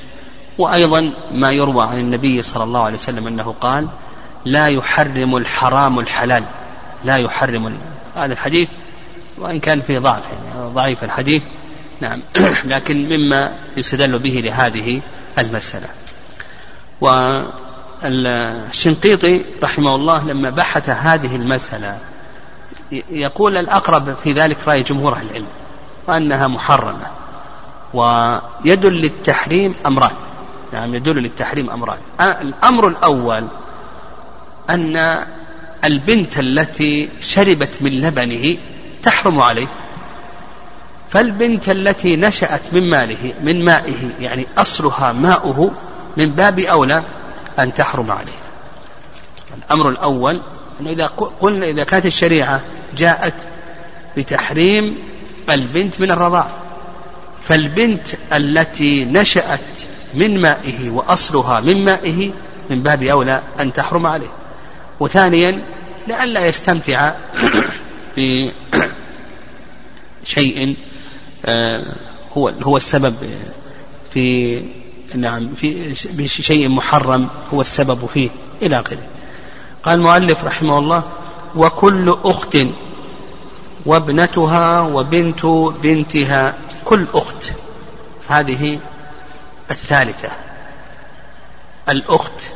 وأيضا 0.58 1.14
ما 1.32 1.52
يروى 1.52 1.84
عن 1.84 2.00
النبي 2.00 2.42
صلى 2.42 2.64
الله 2.64 2.84
عليه 2.84 2.98
وسلم 2.98 3.28
أنه 3.28 3.56
قال 3.62 3.88
لا 4.46 4.68
يحرم 4.68 5.38
الحرام 5.38 6.00
الحلال. 6.00 6.44
لا 7.06 7.18
يحرم 7.18 7.78
هذا 8.16 8.34
الحديث 8.34 8.70
وإن 9.38 9.60
كان 9.60 9.82
فيه 9.82 10.00
ضعف 10.00 10.24
يعني 10.32 10.74
ضعيف 10.74 11.04
الحديث 11.04 11.44
نعم. 12.02 12.22
لكن 12.74 13.10
مما 13.10 13.54
يستدل 13.78 14.20
به 14.20 14.42
لهذه 14.44 15.02
المسألة. 15.40 15.88
والشنقيطي 18.04 19.46
رحمه 19.64 19.96
الله 19.96 20.26
لما 20.26 20.50
بحث 20.50 20.90
هذه 20.90 21.36
المسألة 21.36 21.98
يقول 23.10 23.58
الأقرب 23.58 24.16
في 24.24 24.34
ذلك 24.34 24.58
رأي 24.68 24.84
جمهور 24.84 25.14
أهل 25.14 25.26
العلم 25.30 25.48
وأنها 26.08 26.48
محرمة 26.48 27.08
ويدل 27.94 28.94
للتحريم 28.94 29.74
أمران. 29.86 30.12
نعم 30.74 30.96
يدل 30.96 31.16
للتحريم 31.16 31.70
أمران. 31.70 31.98
الأمر 32.22 32.88
الأول 32.88 33.48
أن 34.70 35.26
البنت 35.84 36.40
التي 36.40 37.10
شربت 37.20 37.82
من 37.82 37.92
لبنه 37.92 38.58
تحرم 39.04 39.42
عليه. 39.42 39.68
فالبنت 41.12 41.70
التي 41.70 42.16
نشأت 42.16 42.74
من 42.74 42.90
ماله 42.90 43.34
من 43.44 43.66
مائه 43.66 44.12
يعني 44.20 44.48
أصلها 44.58 45.12
ماؤه 45.12 45.72
من 46.18 46.30
باب 46.30 46.60
أولى 46.60 47.04
أن 47.60 47.74
تحرم 47.74 48.12
عليه. 48.12 48.42
الأمر 49.58 49.90
الأول 49.90 50.42
أن 50.82 50.88
إذا 50.88 51.06
قلنا 51.42 51.66
إذا 51.66 51.84
كانت 51.84 52.06
الشريعة 52.06 52.62
جاءت 52.98 53.34
بتحريم 54.18 54.98
البنت 55.50 56.00
من 56.00 56.12
الرضاع 56.12 56.48
فالبنت 57.44 58.08
التي 58.34 59.06
نشأت 59.06 59.82
من 60.14 60.42
مائه 60.42 60.90
وأصلها 60.90 61.60
من 61.60 61.86
مائه 61.86 62.32
من 62.70 62.84
باب 62.84 63.04
أولى 63.04 63.42
أن 63.60 63.74
تحرم 63.74 64.08
عليه. 64.08 64.32
وثانيا 65.00 65.62
لئلا 66.08 66.46
يستمتع 66.46 67.12
بشيء 70.24 70.76
هو 72.38 72.50
هو 72.50 72.78
السبب 72.78 73.16
في 74.14 74.62
نعم 75.16 75.56
في 75.56 75.96
بشيء 76.10 76.70
محرم 76.70 77.30
هو 77.54 77.62
السبب 77.62 78.06
فيه 78.06 78.30
إلى 78.62 78.80
آخره. 78.80 79.08
قال 79.84 80.00
المؤلف 80.00 80.44
رحمه 80.44 80.80
الله 80.80 81.04
وكل 81.56 82.18
أخت 82.24 82.58
وابنتها 83.86 84.82
وبنت 84.82 85.46
بنتها 85.84 86.56
كل 86.86 87.08
أخت 87.14 87.52
هذه 88.28 88.80
الثالثة. 89.72 90.30
الأخت 91.90 92.50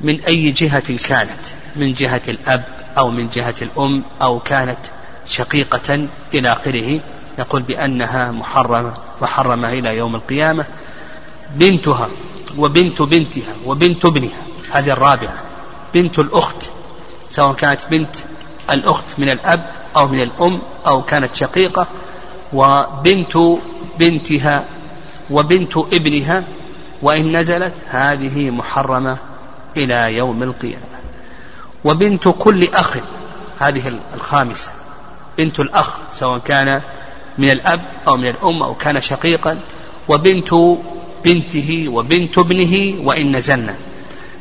من 0.00 0.20
أي 0.20 0.50
جهة 0.50 0.96
كانت؟ 1.08 1.44
من 1.76 1.94
جهة 1.94 2.22
الأب 2.28 2.64
أو 2.98 3.10
من 3.10 3.28
جهة 3.28 3.54
الأم 3.62 4.02
أو 4.22 4.40
كانت 4.40 4.78
شقيقة 5.26 6.08
إلى 6.34 6.52
آخره؟ 6.52 7.00
يقول 7.38 7.62
بأنها 7.62 8.30
محرمة 8.30 8.94
محرمة 9.22 9.68
إلى 9.68 9.96
يوم 9.96 10.14
القيامة 10.14 10.64
بنتها 11.54 12.08
وبنت 12.58 13.02
بنتها 13.02 13.54
وبنت 13.66 14.04
ابنها. 14.04 14.42
هذه 14.72 14.90
الرابعة. 14.90 15.34
بنت 15.94 16.18
الأخت 16.18 16.56
سواء 17.28 17.52
كانت 17.52 17.80
بنت 17.90 18.16
الأخت 18.70 19.04
من 19.18 19.30
الأب 19.30 19.70
أو 19.96 20.08
من 20.08 20.22
الأم 20.22 20.62
أو 20.86 21.02
كانت 21.02 21.36
شقيقة 21.36 21.86
وبنت 22.52 23.38
بنتها 23.98 24.64
وبنت 25.30 25.76
ابنها 25.76 26.44
وإن 27.02 27.36
نزلت 27.36 27.74
هذه 27.88 28.50
محرمة 28.50 29.18
إلى 29.76 30.16
يوم 30.16 30.42
القيامة. 30.42 30.94
وبنت 31.84 32.28
كل 32.28 32.74
أخ 32.74 32.96
هذه 33.58 33.98
الخامسة. 34.14 34.70
بنت 35.38 35.60
الأخ 35.60 35.96
سواء 36.10 36.38
كان 36.38 36.82
من 37.38 37.50
الأب 37.50 37.80
أو 38.08 38.16
من 38.16 38.28
الأم 38.28 38.62
أو 38.62 38.74
كان 38.74 39.00
شقيقا 39.00 39.58
وبنت 40.08 40.54
بنته 41.24 41.84
وبنت 41.88 42.38
ابنه 42.38 43.06
وإن 43.06 43.36
نزلنا. 43.36 43.74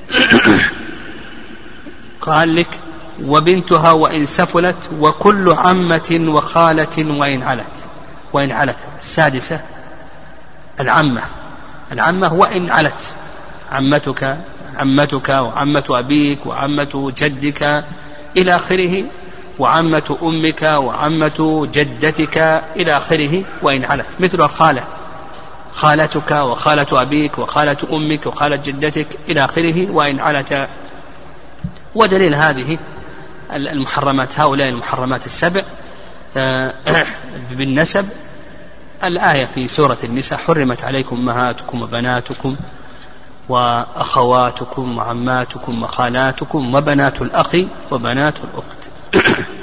قال 2.22 2.56
لك 2.56 2.68
وبنتها 3.26 3.92
وإن 3.92 4.26
سفلت 4.26 4.90
وكل 5.00 5.52
عمة 5.52 6.26
وخالة 6.28 7.20
وإن 7.20 7.44
علت. 7.44 7.76
وإن 8.34 8.52
علت. 8.52 8.78
السادسة 9.00 9.62
العمة. 10.80 11.22
العمة 11.92 12.34
وإن 12.34 12.70
علت. 12.70 13.02
عمتك 13.72 14.38
عمتك 14.76 15.30
وعمة 15.30 15.84
أبيك 15.90 16.46
وعمة 16.46 17.14
جدك 17.18 17.86
إلى 18.38 18.56
آخره. 18.56 19.04
وعمة 19.60 20.18
أمك 20.24 20.62
وعمة 20.62 21.68
جدتك 21.74 22.38
إلى 22.76 22.98
آخره 22.98 23.44
وإن 23.62 23.86
علت 23.86 24.06
مثل 24.20 24.42
الخالة. 24.42 24.84
خالتك 25.74 26.32
وخالة 26.32 27.02
أبيك 27.02 27.38
وخالة 27.38 27.78
أمك 27.94 28.26
وخالة 28.26 28.56
جدتك 28.56 29.08
إلى 29.30 29.46
آخره 29.46 29.92
وإن 29.92 30.20
علت. 30.20 30.68
ودليل 31.96 32.36
هذه 32.36 32.78
المحرمات 33.54 34.40
هؤلاء 34.40 34.70
المحرمات 34.70 35.26
السبع 35.26 35.62
آه، 36.38 36.74
بالنسب. 37.58 38.10
الآية 39.04 39.46
في 39.46 39.68
سورة 39.68 39.98
النساء 40.04 40.40
حرمت 40.40 40.84
عليكم 40.84 41.16
أمهاتكم 41.16 41.82
وبناتكم 41.82 42.56
وأخواتكم 43.50 44.98
وعماتكم 44.98 45.84
وخالاتكم 45.84 46.76
وبنات 46.76 47.22
الأخ 47.22 47.56
وبنات 47.92 48.34
الأخت. 48.44 48.90